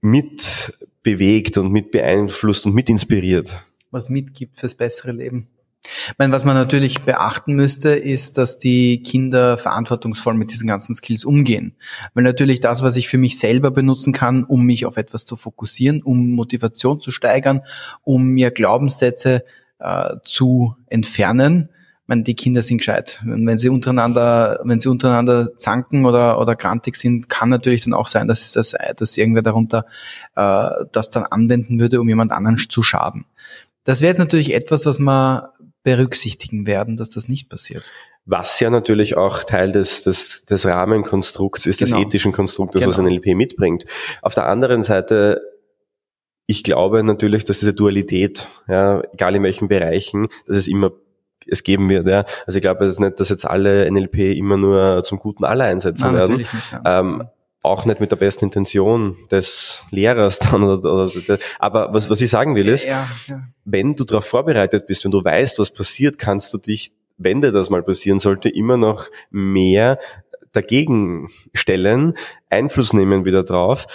mit 0.00 0.76
bewegt 1.04 1.56
und 1.56 1.70
mit 1.70 1.92
beeinflusst 1.92 2.66
und 2.66 2.74
mit 2.74 2.88
inspiriert. 2.88 3.62
Was 3.92 4.08
mitgibt 4.08 4.56
fürs 4.56 4.74
bessere 4.74 5.12
Leben. 5.12 5.46
Ich 5.84 6.18
meine, 6.18 6.32
was 6.32 6.44
man 6.44 6.54
natürlich 6.54 7.02
beachten 7.02 7.54
müsste, 7.54 7.90
ist, 7.90 8.36
dass 8.36 8.58
die 8.58 9.02
Kinder 9.02 9.58
verantwortungsvoll 9.58 10.34
mit 10.34 10.50
diesen 10.50 10.66
ganzen 10.66 10.94
Skills 10.94 11.24
umgehen. 11.24 11.76
Weil 12.14 12.24
natürlich 12.24 12.60
das, 12.60 12.82
was 12.82 12.96
ich 12.96 13.08
für 13.08 13.18
mich 13.18 13.38
selber 13.38 13.70
benutzen 13.70 14.12
kann, 14.12 14.44
um 14.44 14.64
mich 14.64 14.86
auf 14.86 14.96
etwas 14.96 15.24
zu 15.24 15.36
fokussieren, 15.36 16.02
um 16.02 16.32
Motivation 16.32 17.00
zu 17.00 17.10
steigern, 17.10 17.62
um 18.02 18.28
mir 18.28 18.50
Glaubenssätze 18.50 19.44
äh, 19.78 20.16
zu 20.24 20.74
entfernen, 20.86 21.70
meine, 22.08 22.22
die 22.22 22.34
Kinder 22.34 22.62
sind 22.62 22.78
gescheit. 22.78 23.20
Wenn 23.24 23.58
sie 23.58 23.68
untereinander, 23.68 24.60
wenn 24.64 24.80
sie 24.80 24.88
untereinander 24.88 25.56
zanken 25.58 26.06
oder, 26.06 26.40
oder 26.40 26.56
grantig 26.56 26.96
sind, 26.96 27.28
kann 27.28 27.50
natürlich 27.50 27.84
dann 27.84 27.92
auch 27.92 28.08
sein, 28.08 28.26
dass, 28.26 28.50
dass, 28.50 28.74
dass 28.96 29.16
irgendwer 29.16 29.42
darunter 29.42 29.84
äh, 30.34 30.70
das 30.90 31.10
dann 31.10 31.24
anwenden 31.24 31.78
würde, 31.78 32.00
um 32.00 32.08
jemand 32.08 32.32
anderen 32.32 32.56
zu 32.56 32.82
schaden. 32.82 33.26
Das 33.84 34.00
wäre 34.00 34.10
jetzt 34.10 34.18
natürlich 34.18 34.54
etwas, 34.54 34.86
was 34.86 34.98
man 34.98 35.42
berücksichtigen 35.88 36.66
werden, 36.66 36.98
dass 36.98 37.08
das 37.08 37.28
nicht 37.28 37.48
passiert. 37.48 37.90
Was 38.26 38.60
ja 38.60 38.68
natürlich 38.68 39.16
auch 39.16 39.42
Teil 39.44 39.72
des, 39.72 40.02
des, 40.02 40.44
des 40.44 40.66
Rahmenkonstrukts 40.66 41.64
ist, 41.64 41.78
genau. 41.78 41.96
des 41.96 42.06
ethischen 42.06 42.32
Konstruktes, 42.32 42.80
genau. 42.80 42.90
was 42.90 42.98
ein 42.98 43.06
LP 43.06 43.34
mitbringt. 43.34 43.86
Auf 44.20 44.34
der 44.34 44.46
anderen 44.46 44.82
Seite 44.82 45.40
ich 46.50 46.64
glaube 46.64 47.04
natürlich, 47.04 47.44
dass 47.44 47.58
diese 47.58 47.74
Dualität, 47.74 48.48
ja, 48.68 49.02
egal 49.12 49.36
in 49.36 49.42
welchen 49.42 49.68
Bereichen, 49.68 50.28
dass 50.46 50.56
es 50.56 50.66
immer 50.66 50.92
es 51.46 51.62
geben 51.62 51.90
wird. 51.90 52.06
Ja. 52.06 52.24
Also 52.46 52.58
ich 52.58 52.62
glaube 52.62 52.86
es 52.86 52.98
nicht, 52.98 53.20
dass 53.20 53.28
jetzt 53.28 53.46
alle 53.46 53.90
NLP 53.90 54.36
immer 54.36 54.56
nur 54.56 55.02
zum 55.04 55.18
Guten 55.18 55.44
aller 55.44 55.64
einsetzen 55.64 56.06
Nein, 56.06 56.14
werden. 56.14 56.36
Nicht, 56.38 56.50
ja. 56.72 57.00
ähm, 57.00 57.28
auch 57.62 57.84
nicht 57.84 58.00
mit 58.00 58.10
der 58.10 58.16
besten 58.16 58.46
Intention 58.46 59.16
des 59.30 59.82
Lehrers 59.90 60.38
dann 60.38 60.62
oder, 60.62 60.92
oder 60.92 61.38
aber 61.58 61.92
was, 61.92 62.08
was 62.10 62.20
ich 62.20 62.30
sagen 62.30 62.54
will 62.54 62.68
ist, 62.68 62.84
ja, 62.84 63.08
ja. 63.26 63.42
wenn 63.64 63.94
du 63.94 64.04
darauf 64.04 64.24
vorbereitet 64.24 64.86
bist, 64.86 65.04
wenn 65.04 65.10
du 65.10 65.24
weißt, 65.24 65.58
was 65.58 65.72
passiert, 65.72 66.18
kannst 66.18 66.52
du 66.54 66.58
dich, 66.58 66.92
wenn 67.16 67.40
dir 67.40 67.52
das 67.52 67.70
mal 67.70 67.82
passieren 67.82 68.18
sollte, 68.18 68.48
immer 68.48 68.76
noch 68.76 69.06
mehr 69.30 69.98
dagegen 70.52 71.28
stellen, 71.52 72.14
Einfluss 72.48 72.92
nehmen 72.92 73.24
wieder 73.24 73.42
drauf, 73.42 73.86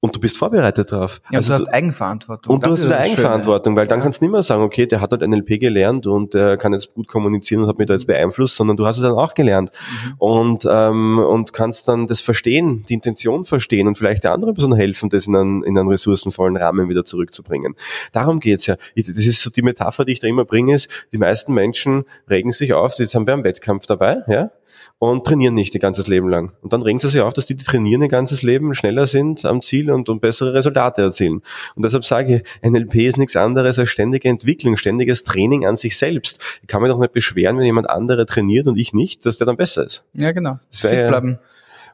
und 0.00 0.16
du 0.16 0.20
bist 0.20 0.38
vorbereitet 0.38 0.92
drauf. 0.92 1.20
Ja, 1.30 1.38
also 1.38 1.54
du 1.54 1.60
hast 1.60 1.68
Eigenverantwortung. 1.68 2.54
Und 2.54 2.66
du 2.66 2.70
hast 2.70 2.86
wieder 2.86 2.98
Eigenverantwortung, 2.98 3.76
weil 3.76 3.86
dann 3.86 3.98
ja. 3.98 4.02
kannst 4.02 4.20
du 4.20 4.24
nicht 4.24 4.32
mehr 4.32 4.42
sagen, 4.42 4.62
okay, 4.62 4.86
der 4.86 5.02
hat 5.02 5.10
halt 5.12 5.20
NLP 5.20 5.60
gelernt 5.60 6.06
und 6.06 6.32
der 6.32 6.56
kann 6.56 6.72
jetzt 6.72 6.94
gut 6.94 7.06
kommunizieren 7.06 7.62
und 7.62 7.68
hat 7.68 7.78
mich 7.78 7.86
da 7.86 7.92
jetzt 7.92 8.04
mhm. 8.04 8.12
beeinflusst, 8.12 8.56
sondern 8.56 8.78
du 8.78 8.86
hast 8.86 8.96
es 8.96 9.02
dann 9.02 9.12
auch 9.12 9.34
gelernt 9.34 9.70
mhm. 9.70 10.14
und 10.18 10.68
ähm, 10.68 11.18
und 11.18 11.52
kannst 11.52 11.86
dann 11.86 12.06
das 12.06 12.22
verstehen, 12.22 12.84
die 12.88 12.94
Intention 12.94 13.44
verstehen 13.44 13.86
und 13.86 13.98
vielleicht 13.98 14.24
der 14.24 14.32
andere 14.32 14.54
Person 14.54 14.74
helfen, 14.74 15.10
das 15.10 15.26
in 15.26 15.36
einen, 15.36 15.62
in 15.64 15.76
einen 15.76 15.88
ressourcenvollen 15.88 16.56
Rahmen 16.56 16.88
wieder 16.88 17.04
zurückzubringen. 17.04 17.76
Darum 18.12 18.40
geht's 18.40 18.66
ja. 18.66 18.76
Das 18.96 19.08
ist 19.08 19.42
so 19.42 19.50
die 19.50 19.62
Metapher, 19.62 20.06
die 20.06 20.12
ich 20.12 20.20
da 20.20 20.28
immer 20.28 20.46
bringe, 20.46 20.74
ist, 20.74 20.88
die 21.12 21.18
meisten 21.18 21.52
Menschen 21.52 22.04
regen 22.28 22.52
sich 22.52 22.72
auf, 22.72 22.94
die 22.94 23.04
sind 23.06 23.26
beim 23.26 23.44
Wettkampf 23.44 23.86
dabei, 23.86 24.22
ja, 24.28 24.50
und 24.98 25.26
trainieren 25.26 25.54
nicht 25.54 25.74
ihr 25.74 25.80
ganzes 25.80 26.06
Leben 26.06 26.28
lang. 26.28 26.52
Und 26.62 26.72
dann 26.72 26.82
regen 26.82 26.98
sie 26.98 27.08
sich 27.08 27.20
auf, 27.20 27.32
dass 27.32 27.46
die, 27.46 27.54
die 27.54 27.64
trainieren 27.64 28.02
ihr 28.02 28.08
ganzes 28.08 28.42
Leben 28.42 28.74
schneller 28.74 29.06
sind 29.06 29.44
am 29.44 29.62
Ziel 29.62 29.90
und, 29.90 30.08
und 30.08 30.20
bessere 30.20 30.54
Resultate 30.54 31.02
erzielen. 31.02 31.42
Und 31.74 31.84
deshalb 31.84 32.04
sage 32.04 32.42
ich, 32.62 32.70
NLP 32.70 32.94
ist 32.96 33.16
nichts 33.16 33.36
anderes 33.36 33.78
als 33.78 33.88
ständige 33.90 34.28
Entwicklung, 34.28 34.76
ständiges 34.76 35.24
Training 35.24 35.66
an 35.66 35.76
sich 35.76 35.96
selbst. 35.96 36.40
Ich 36.62 36.68
kann 36.68 36.82
mich 36.82 36.90
doch 36.90 36.98
nicht 36.98 37.12
beschweren, 37.12 37.56
wenn 37.58 37.64
jemand 37.64 37.88
andere 37.88 38.26
trainiert 38.26 38.66
und 38.66 38.76
ich 38.76 38.92
nicht, 38.92 39.26
dass 39.26 39.38
der 39.38 39.46
dann 39.46 39.56
besser 39.56 39.84
ist. 39.84 40.04
Ja, 40.12 40.32
genau. 40.32 40.58
Das 40.70 40.84
wäre 40.84 41.10
ja, 41.10 41.38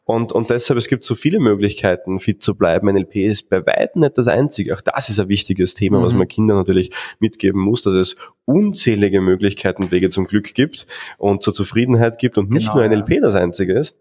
und, 0.07 0.31
und 0.31 0.51
deshalb, 0.51 0.79
es 0.79 0.87
gibt 0.87 1.03
so 1.03 1.17
viele 1.17 1.41
Möglichkeiten, 1.41 2.21
fit 2.21 2.41
zu 2.41 2.55
bleiben. 2.55 2.87
NLP 2.87 3.17
ist 3.17 3.51
bei 3.51 3.67
weitem 3.67 4.03
nicht 4.03 4.17
das 4.17 4.29
Einzige. 4.29 4.73
Auch 4.73 4.81
das 4.81 5.09
ist 5.09 5.19
ein 5.19 5.29
wichtiges 5.29 5.75
Thema, 5.75 5.99
mhm. 5.99 6.05
was 6.05 6.15
man 6.15 6.29
Kindern 6.29 6.59
natürlich 6.59 6.93
mitgeben 7.19 7.61
muss, 7.61 7.83
dass 7.83 7.95
es 7.95 8.17
unzählige 8.45 9.21
Möglichkeiten 9.21 9.83
und 9.83 9.91
Wege 9.91 10.09
zum 10.09 10.29
Glück 10.29 10.55
gibt 10.55 10.87
und 11.19 11.43
zur 11.43 11.53
Zufriedenheit 11.53 12.21
gibt 12.21 12.39
und 12.39 12.51
nicht 12.51 12.73
genau, 12.73 12.87
nur 12.87 12.89
NLP 12.89 13.11
ja. 13.11 13.21
das 13.23 13.35
Einzige 13.35 13.73
ist. 13.73 13.97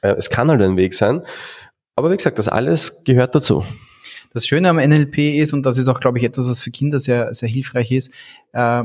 Äh, 0.00 0.14
es 0.16 0.30
kann 0.30 0.48
halt 0.48 0.62
ein 0.62 0.76
Weg 0.76 0.94
sein. 0.94 1.22
Aber 1.96 2.12
wie 2.12 2.16
gesagt, 2.16 2.38
das 2.38 2.46
alles 2.46 3.02
gehört 3.02 3.34
dazu. 3.34 3.64
Das 4.32 4.46
Schöne 4.46 4.68
am 4.68 4.76
NLP 4.76 5.18
ist, 5.40 5.52
und 5.52 5.66
das 5.66 5.76
ist 5.76 5.88
auch, 5.88 5.98
glaube 5.98 6.18
ich, 6.18 6.24
etwas, 6.24 6.48
was 6.48 6.60
für 6.60 6.70
Kinder 6.70 7.00
sehr, 7.00 7.34
sehr 7.34 7.48
hilfreich 7.48 7.90
ist, 7.90 8.12
äh, 8.52 8.84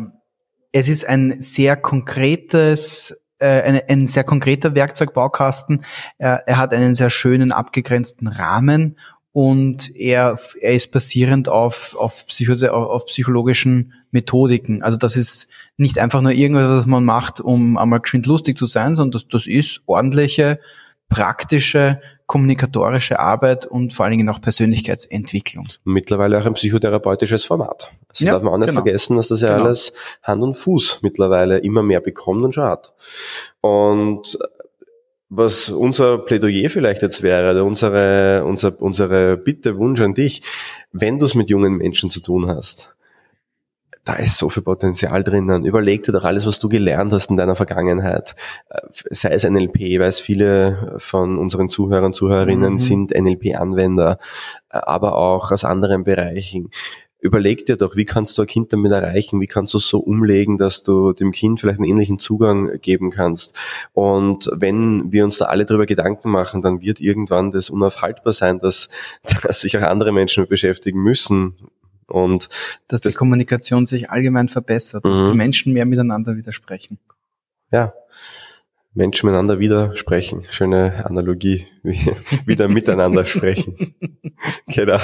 es 0.71 0.87
ist 0.87 1.07
ein 1.07 1.39
sehr 1.39 1.75
konkretes 1.75 3.20
äh, 3.41 3.61
ein, 3.61 3.81
ein 3.87 4.07
sehr 4.07 4.23
konkreter 4.23 4.75
Werkzeugbaukasten. 4.75 5.83
Er, 6.17 6.47
er 6.47 6.57
hat 6.57 6.73
einen 6.73 6.95
sehr 6.95 7.09
schönen 7.09 7.51
abgegrenzten 7.51 8.27
Rahmen 8.27 8.97
und 9.33 9.95
er, 9.95 10.37
er 10.59 10.73
ist 10.73 10.91
basierend 10.91 11.47
auf, 11.47 11.95
auf, 11.97 12.27
Psycho, 12.27 12.53
auf 12.67 13.05
psychologischen 13.05 13.93
Methodiken. 14.11 14.83
Also 14.83 14.97
das 14.97 15.15
ist 15.15 15.47
nicht 15.77 15.99
einfach 15.99 16.21
nur 16.21 16.33
irgendwas, 16.33 16.67
was 16.67 16.85
man 16.85 17.05
macht, 17.05 17.39
um 17.39 17.77
einmal 17.77 18.01
geschwind 18.01 18.25
lustig 18.25 18.57
zu 18.57 18.65
sein, 18.65 18.95
sondern 18.95 19.11
das, 19.11 19.27
das 19.29 19.47
ist 19.47 19.81
ordentliche, 19.85 20.59
praktische, 21.11 22.01
kommunikatorische 22.25 23.19
Arbeit 23.19 23.65
und 23.65 23.93
vor 23.93 24.05
allen 24.05 24.17
Dingen 24.17 24.29
auch 24.29 24.39
Persönlichkeitsentwicklung. 24.39 25.67
Mittlerweile 25.83 26.39
auch 26.39 26.45
ein 26.45 26.53
psychotherapeutisches 26.53 27.43
Format. 27.43 27.91
Das 28.07 28.21
ja, 28.21 28.31
darf 28.31 28.41
man 28.41 28.53
auch 28.53 28.57
nicht 28.57 28.69
genau. 28.69 28.81
vergessen, 28.81 29.17
dass 29.17 29.27
das 29.27 29.41
ja 29.41 29.49
genau. 29.53 29.65
alles 29.65 29.91
Hand 30.23 30.41
und 30.41 30.55
Fuß 30.55 30.99
mittlerweile 31.01 31.57
immer 31.59 31.83
mehr 31.83 31.99
bekommt 31.99 32.43
und 32.43 32.55
schon 32.55 32.63
hat. 32.63 32.93
Und 33.59 34.39
was 35.27 35.69
unser 35.69 36.19
Plädoyer 36.19 36.69
vielleicht 36.69 37.01
jetzt 37.01 37.21
wäre, 37.21 37.63
unsere, 37.63 38.45
unser, 38.45 38.81
unsere 38.81 39.37
Bitte, 39.37 39.77
Wunsch 39.77 40.01
an 40.01 40.13
dich, 40.13 40.41
wenn 40.93 41.19
du 41.19 41.25
es 41.25 41.35
mit 41.35 41.49
jungen 41.49 41.77
Menschen 41.77 42.09
zu 42.09 42.21
tun 42.21 42.49
hast, 42.49 42.93
da 44.03 44.13
ist 44.13 44.37
so 44.37 44.49
viel 44.49 44.63
Potenzial 44.63 45.23
drinnen. 45.23 45.65
Überleg 45.65 46.03
dir 46.03 46.11
doch 46.11 46.23
alles, 46.23 46.47
was 46.47 46.59
du 46.59 46.69
gelernt 46.69 47.13
hast 47.13 47.29
in 47.29 47.37
deiner 47.37 47.55
Vergangenheit. 47.55 48.35
Äh, 48.69 48.79
sei 49.11 49.29
es 49.29 49.43
NLP, 49.43 49.99
weil 49.99 50.09
es 50.09 50.19
viele 50.19 50.95
von 50.97 51.37
unseren 51.37 51.69
Zuhörern, 51.69 52.13
Zuhörerinnen 52.13 52.73
mhm. 52.73 52.79
sind 52.79 53.11
NLP-Anwender, 53.11 54.17
äh, 54.69 54.77
aber 54.77 55.15
auch 55.15 55.51
aus 55.51 55.63
anderen 55.63 56.03
Bereichen. 56.03 56.71
Überleg 57.19 57.67
dir 57.67 57.77
doch, 57.77 57.95
wie 57.95 58.05
kannst 58.05 58.35
du 58.39 58.41
ein 58.41 58.47
Kind 58.47 58.73
damit 58.73 58.91
erreichen? 58.91 59.39
Wie 59.39 59.45
kannst 59.47 59.75
du 59.75 59.77
es 59.77 59.87
so 59.87 59.99
umlegen, 59.99 60.57
dass 60.57 60.81
du 60.81 61.13
dem 61.13 61.31
Kind 61.31 61.59
vielleicht 61.59 61.77
einen 61.77 61.87
ähnlichen 61.87 62.17
Zugang 62.17 62.79
geben 62.81 63.11
kannst? 63.11 63.55
Und 63.93 64.49
wenn 64.51 65.11
wir 65.11 65.23
uns 65.23 65.37
da 65.37 65.45
alle 65.45 65.65
drüber 65.65 65.85
Gedanken 65.85 66.31
machen, 66.31 66.63
dann 66.63 66.81
wird 66.81 66.99
irgendwann 66.99 67.51
das 67.51 67.69
unaufhaltbar 67.69 68.33
sein, 68.33 68.57
dass, 68.57 68.89
dass 69.43 69.61
sich 69.61 69.77
auch 69.77 69.83
andere 69.83 70.11
Menschen 70.11 70.47
beschäftigen 70.47 71.03
müssen 71.03 71.55
und 72.11 72.49
dass 72.87 73.01
das, 73.01 73.13
die 73.13 73.17
Kommunikation 73.17 73.85
sich 73.85 74.09
allgemein 74.09 74.47
verbessert, 74.47 75.05
dass 75.05 75.19
mhm. 75.19 75.25
die 75.25 75.33
Menschen 75.33 75.73
mehr 75.73 75.85
miteinander 75.85 76.35
widersprechen. 76.35 76.99
Ja. 77.71 77.93
Menschen 78.93 79.27
miteinander 79.27 79.59
widersprechen. 79.59 80.45
Schöne 80.49 81.05
Analogie. 81.05 81.65
wieder 82.45 82.67
miteinander 82.67 83.23
sprechen. 83.23 83.95
genau. 84.67 84.99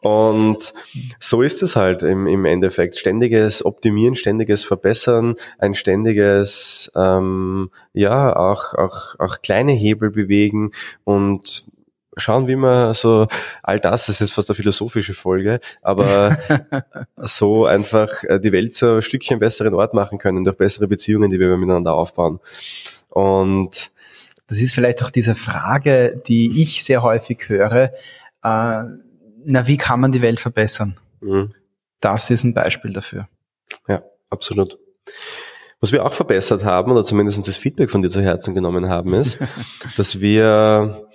Und 0.00 0.74
so 1.20 1.42
ist 1.42 1.62
es 1.62 1.76
halt 1.76 2.02
im, 2.02 2.26
im 2.26 2.44
Endeffekt. 2.44 2.96
Ständiges 2.96 3.64
Optimieren, 3.64 4.16
ständiges 4.16 4.64
Verbessern, 4.64 5.36
ein 5.58 5.74
ständiges, 5.74 6.90
ähm, 6.96 7.70
ja, 7.92 8.34
auch, 8.34 8.74
auch, 8.74 9.14
auch 9.20 9.42
kleine 9.42 9.72
Hebel 9.72 10.10
bewegen 10.10 10.72
und 11.04 11.77
schauen, 12.18 12.46
wie 12.48 12.56
man 12.56 12.94
so 12.94 13.28
all 13.62 13.80
das, 13.80 14.06
das 14.06 14.16
ist 14.16 14.20
jetzt 14.20 14.32
fast 14.32 14.50
eine 14.50 14.56
philosophische 14.56 15.14
Folge, 15.14 15.60
aber 15.82 16.38
so 17.16 17.66
einfach 17.66 18.24
äh, 18.24 18.38
die 18.40 18.52
Welt 18.52 18.74
so 18.74 18.96
ein 18.96 19.02
Stückchen 19.02 19.38
besseren 19.38 19.74
Ort 19.74 19.94
machen 19.94 20.18
können 20.18 20.44
durch 20.44 20.56
bessere 20.56 20.88
Beziehungen, 20.88 21.30
die 21.30 21.40
wir 21.40 21.56
miteinander 21.56 21.94
aufbauen. 21.94 22.40
Und 23.08 23.90
das 24.48 24.60
ist 24.60 24.74
vielleicht 24.74 25.02
auch 25.02 25.10
diese 25.10 25.34
Frage, 25.34 26.20
die 26.26 26.62
ich 26.62 26.84
sehr 26.84 27.02
häufig 27.02 27.48
höre, 27.48 27.92
äh, 28.42 28.82
na, 29.44 29.66
wie 29.66 29.76
kann 29.76 30.00
man 30.00 30.12
die 30.12 30.22
Welt 30.22 30.40
verbessern? 30.40 30.96
Mhm. 31.20 31.54
Das 32.00 32.30
ist 32.30 32.44
ein 32.44 32.54
Beispiel 32.54 32.92
dafür. 32.92 33.28
Ja, 33.88 34.02
absolut. 34.30 34.78
Was 35.80 35.92
wir 35.92 36.04
auch 36.04 36.14
verbessert 36.14 36.64
haben, 36.64 36.90
oder 36.90 37.04
zumindest 37.04 37.38
uns 37.38 37.46
das 37.46 37.56
Feedback 37.56 37.90
von 37.90 38.02
dir 38.02 38.10
zu 38.10 38.20
Herzen 38.20 38.54
genommen 38.54 38.88
haben, 38.88 39.14
ist, 39.14 39.38
dass 39.96 40.20
wir 40.20 41.06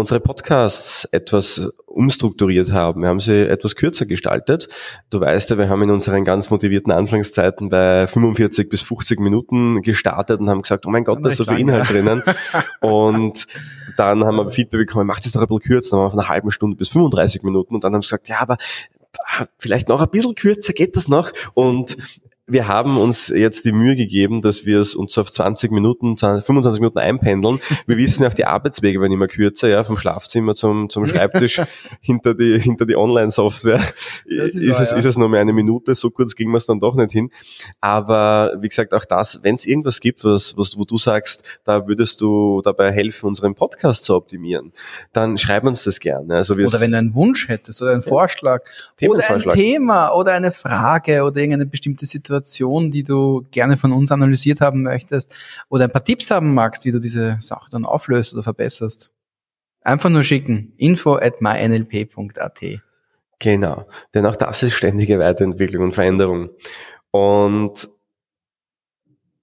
unsere 0.00 0.20
Podcasts 0.20 1.04
etwas 1.12 1.70
umstrukturiert 1.86 2.72
haben. 2.72 3.02
Wir 3.02 3.08
haben 3.08 3.20
sie 3.20 3.48
etwas 3.48 3.76
kürzer 3.76 4.06
gestaltet. 4.06 4.68
Du 5.10 5.20
weißt 5.20 5.50
ja, 5.50 5.58
wir 5.58 5.68
haben 5.68 5.82
in 5.82 5.90
unseren 5.90 6.24
ganz 6.24 6.50
motivierten 6.50 6.92
Anfangszeiten 6.92 7.68
bei 7.68 8.06
45 8.06 8.68
bis 8.68 8.82
50 8.82 9.20
Minuten 9.20 9.82
gestartet 9.82 10.40
und 10.40 10.48
haben 10.48 10.62
gesagt, 10.62 10.86
oh 10.86 10.90
mein 10.90 11.04
Gott, 11.04 11.24
da 11.24 11.28
ist 11.28 11.36
so 11.36 11.44
viel 11.44 11.60
Inhalt 11.60 11.90
drinnen. 11.90 12.22
Und 12.80 13.46
dann 13.96 14.24
haben 14.24 14.36
wir 14.36 14.50
Feedback 14.50 14.86
bekommen, 14.86 15.06
macht 15.06 15.26
es 15.26 15.32
doch 15.32 15.40
ein 15.40 15.46
bisschen 15.46 15.62
kürzer, 15.62 15.96
dann 15.96 16.00
haben 16.00 16.06
wir 16.06 16.10
von 16.10 16.20
einer 16.20 16.28
halben 16.28 16.50
Stunde 16.50 16.76
bis 16.76 16.88
35 16.88 17.42
Minuten 17.42 17.74
und 17.74 17.84
dann 17.84 17.94
haben 17.94 18.02
sie 18.02 18.06
gesagt, 18.06 18.28
ja, 18.28 18.40
aber 18.40 18.56
vielleicht 19.58 19.88
noch 19.88 20.00
ein 20.00 20.08
bisschen 20.08 20.34
kürzer 20.34 20.72
geht 20.72 20.96
das 20.96 21.08
noch. 21.08 21.32
Und 21.54 21.96
wir 22.50 22.68
haben 22.68 22.98
uns 22.98 23.28
jetzt 23.28 23.64
die 23.64 23.72
Mühe 23.72 23.94
gegeben, 23.94 24.42
dass 24.42 24.66
wir 24.66 24.80
es 24.80 24.94
uns 24.94 25.16
auf 25.18 25.30
20 25.30 25.70
Minuten, 25.70 26.16
25 26.16 26.80
Minuten 26.80 26.98
einpendeln. 26.98 27.60
Wir 27.86 27.96
wissen 27.96 28.26
auch, 28.26 28.34
die 28.34 28.44
Arbeitswege 28.44 29.00
werden 29.00 29.12
immer 29.12 29.28
kürzer, 29.28 29.68
ja, 29.68 29.84
vom 29.84 29.96
Schlafzimmer 29.96 30.54
zum, 30.54 30.90
zum 30.90 31.06
Schreibtisch 31.06 31.60
hinter 32.00 32.34
die, 32.34 32.58
hinter 32.58 32.86
die 32.86 32.96
Online-Software 32.96 33.80
ist, 34.24 34.54
ist, 34.54 34.70
wahr, 34.70 34.82
es, 34.82 34.90
ja. 34.90 34.96
ist 34.96 35.04
es 35.04 35.16
nur 35.16 35.28
mehr 35.28 35.40
eine 35.40 35.52
Minute, 35.52 35.94
so 35.94 36.10
kurz 36.10 36.34
ging 36.34 36.50
wir 36.50 36.56
es 36.56 36.66
dann 36.66 36.80
doch 36.80 36.94
nicht 36.94 37.12
hin. 37.12 37.30
Aber 37.80 38.56
wie 38.60 38.68
gesagt, 38.68 38.92
auch 38.94 39.04
das, 39.04 39.40
wenn 39.42 39.54
es 39.54 39.66
irgendwas 39.66 40.00
gibt, 40.00 40.24
was, 40.24 40.56
was, 40.56 40.76
wo 40.76 40.84
du 40.84 40.98
sagst, 40.98 41.60
da 41.64 41.86
würdest 41.86 42.20
du 42.20 42.60
dabei 42.64 42.92
helfen, 42.92 43.26
unseren 43.26 43.54
Podcast 43.54 44.04
zu 44.04 44.14
optimieren, 44.16 44.72
dann 45.12 45.38
schreib 45.38 45.64
uns 45.64 45.84
das 45.84 46.00
gerne. 46.00 46.36
Also 46.36 46.54
oder 46.54 46.80
wenn 46.80 46.92
du 46.92 46.98
einen 46.98 47.14
Wunsch 47.14 47.48
hättest 47.48 47.80
oder 47.82 47.92
einen 47.92 48.02
Vorschlag 48.02 48.62
oder 49.02 49.30
ein 49.30 49.40
Thema 49.50 50.12
oder 50.14 50.32
eine 50.32 50.52
Frage 50.52 51.22
oder 51.22 51.36
irgendeine 51.36 51.66
bestimmte 51.66 52.06
Situation, 52.06 52.39
Situation, 52.40 52.90
die 52.90 53.04
du 53.04 53.46
gerne 53.50 53.76
von 53.76 53.92
uns 53.92 54.10
analysiert 54.10 54.60
haben 54.60 54.82
möchtest 54.82 55.34
oder 55.68 55.84
ein 55.84 55.90
paar 55.90 56.04
Tipps 56.04 56.30
haben 56.30 56.54
magst, 56.54 56.84
wie 56.84 56.90
du 56.90 56.98
diese 56.98 57.36
Sache 57.40 57.70
dann 57.70 57.84
auflöst 57.84 58.32
oder 58.32 58.42
verbesserst, 58.42 59.10
einfach 59.82 60.10
nur 60.10 60.24
schicken. 60.24 60.72
info 60.76 61.16
at 61.16 61.40
mynlp.at. 61.40 62.60
Genau, 63.38 63.86
denn 64.14 64.26
auch 64.26 64.36
das 64.36 64.62
ist 64.62 64.74
ständige 64.74 65.18
Weiterentwicklung 65.18 65.84
und 65.84 65.94
Veränderung. 65.94 66.50
Und 67.10 67.88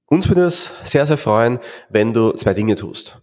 uns 0.05 0.27
würde 0.29 0.45
es 0.45 0.71
sehr, 0.83 1.05
sehr 1.05 1.17
freuen, 1.17 1.59
wenn 1.89 2.13
du 2.13 2.31
zwei 2.33 2.53
Dinge 2.53 2.75
tust. 2.75 3.21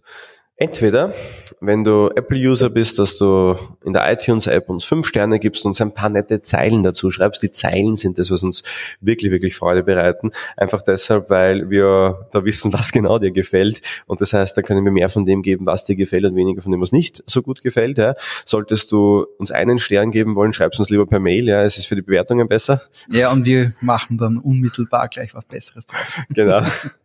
Entweder, 0.57 1.13
wenn 1.59 1.83
du 1.83 2.09
Apple-User 2.15 2.69
bist, 2.69 2.97
dass 2.97 3.17
du 3.17 3.57
in 3.83 3.91
der 3.91 4.09
iTunes-App 4.09 4.69
uns 4.69 4.85
fünf 4.85 5.05
Sterne 5.05 5.37
gibst 5.37 5.65
und 5.65 5.71
uns 5.71 5.81
ein 5.81 5.93
paar 5.93 6.07
nette 6.07 6.41
Zeilen 6.41 6.81
dazu 6.81 7.11
schreibst. 7.11 7.43
Die 7.43 7.51
Zeilen 7.51 7.97
sind 7.97 8.19
das, 8.19 8.31
was 8.31 8.41
uns 8.41 8.63
wirklich, 9.01 9.31
wirklich 9.31 9.57
Freude 9.57 9.83
bereiten. 9.83 10.31
Einfach 10.55 10.81
deshalb, 10.81 11.29
weil 11.29 11.69
wir 11.69 12.29
da 12.31 12.45
wissen, 12.45 12.71
was 12.71 12.93
genau 12.93 13.19
dir 13.19 13.31
gefällt. 13.31 13.81
Und 14.05 14.21
das 14.21 14.31
heißt, 14.31 14.57
da 14.57 14.61
können 14.61 14.85
wir 14.85 14.93
mehr 14.93 15.09
von 15.09 15.25
dem 15.25 15.41
geben, 15.41 15.65
was 15.65 15.83
dir 15.83 15.97
gefällt 15.97 16.23
und 16.23 16.37
weniger 16.37 16.61
von 16.61 16.71
dem, 16.71 16.79
was 16.79 16.93
nicht 16.93 17.21
so 17.25 17.41
gut 17.41 17.61
gefällt. 17.61 17.97
Ja. 17.97 18.15
Solltest 18.45 18.93
du 18.93 19.25
uns 19.37 19.51
einen 19.51 19.77
Stern 19.77 20.11
geben 20.11 20.35
wollen, 20.35 20.53
schreibst 20.53 20.79
uns 20.79 20.89
lieber 20.89 21.05
per 21.05 21.19
Mail. 21.19 21.49
Ja, 21.49 21.63
es 21.63 21.77
ist 21.77 21.87
für 21.87 21.95
die 21.95 22.01
Bewertungen 22.01 22.47
besser. 22.47 22.81
Ja, 23.11 23.29
und 23.29 23.45
wir 23.45 23.73
machen 23.81 24.17
dann 24.17 24.37
unmittelbar 24.37 25.09
gleich 25.09 25.35
was 25.35 25.45
Besseres 25.45 25.85
draus. 25.85 26.13
Genau. 26.29 26.65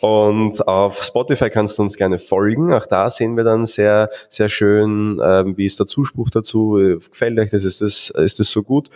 Und 0.00 0.66
auf 0.66 1.02
Spotify 1.02 1.50
kannst 1.50 1.78
du 1.78 1.82
uns 1.82 1.96
gerne 1.96 2.18
folgen. 2.18 2.72
Auch 2.72 2.86
da 2.86 3.10
sehen 3.10 3.36
wir 3.36 3.44
dann 3.44 3.66
sehr, 3.66 4.08
sehr 4.28 4.48
schön, 4.48 5.20
ähm, 5.22 5.56
wie 5.56 5.66
ist 5.66 5.78
der 5.78 5.86
Zuspruch 5.86 6.30
dazu. 6.30 6.98
Gefällt 7.10 7.38
euch 7.38 7.50
das? 7.50 7.64
Ist 7.64 7.80
das, 7.80 8.10
ist 8.10 8.40
das 8.40 8.50
so 8.50 8.62
gut? 8.62 8.90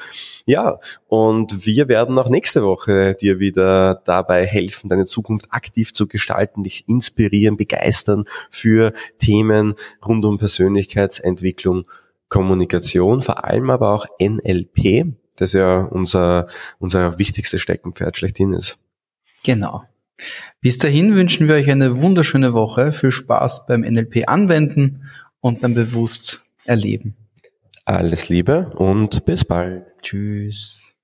Ja, 0.46 0.78
und 1.08 1.66
wir 1.66 1.88
werden 1.88 2.18
auch 2.18 2.28
nächste 2.28 2.62
Woche 2.64 3.16
dir 3.20 3.38
wieder 3.38 4.02
dabei 4.04 4.46
helfen, 4.46 4.88
deine 4.88 5.04
Zukunft 5.04 5.46
aktiv 5.50 5.94
zu 5.94 6.06
gestalten, 6.06 6.62
dich 6.62 6.88
inspirieren, 6.88 7.56
begeistern 7.56 8.24
für 8.50 8.92
Themen 9.18 9.74
rund 10.04 10.24
um 10.24 10.38
Persönlichkeitsentwicklung, 10.38 11.84
Kommunikation, 12.28 13.22
vor 13.22 13.44
allem 13.44 13.70
aber 13.70 13.92
auch 13.92 14.06
NLP, 14.20 15.14
das 15.36 15.52
ja 15.52 15.78
unser, 15.78 16.46
unser 16.78 17.18
wichtigstes 17.18 17.60
Steckenpferd 17.60 18.18
schlechthin 18.18 18.52
ist. 18.52 18.78
Genau. 19.44 19.84
Bis 20.60 20.78
dahin 20.78 21.14
wünschen 21.14 21.48
wir 21.48 21.56
euch 21.56 21.70
eine 21.70 22.00
wunderschöne 22.00 22.54
Woche. 22.54 22.92
Viel 22.92 23.10
Spaß 23.10 23.66
beim 23.66 23.82
NLP 23.82 24.28
anwenden 24.28 25.10
und 25.40 25.60
beim 25.60 25.74
bewusst 25.74 26.42
erleben. 26.64 27.16
Alles 27.84 28.28
Liebe 28.28 28.70
und 28.76 29.24
bis 29.24 29.44
bald. 29.44 29.84
Tschüss. 30.00 30.96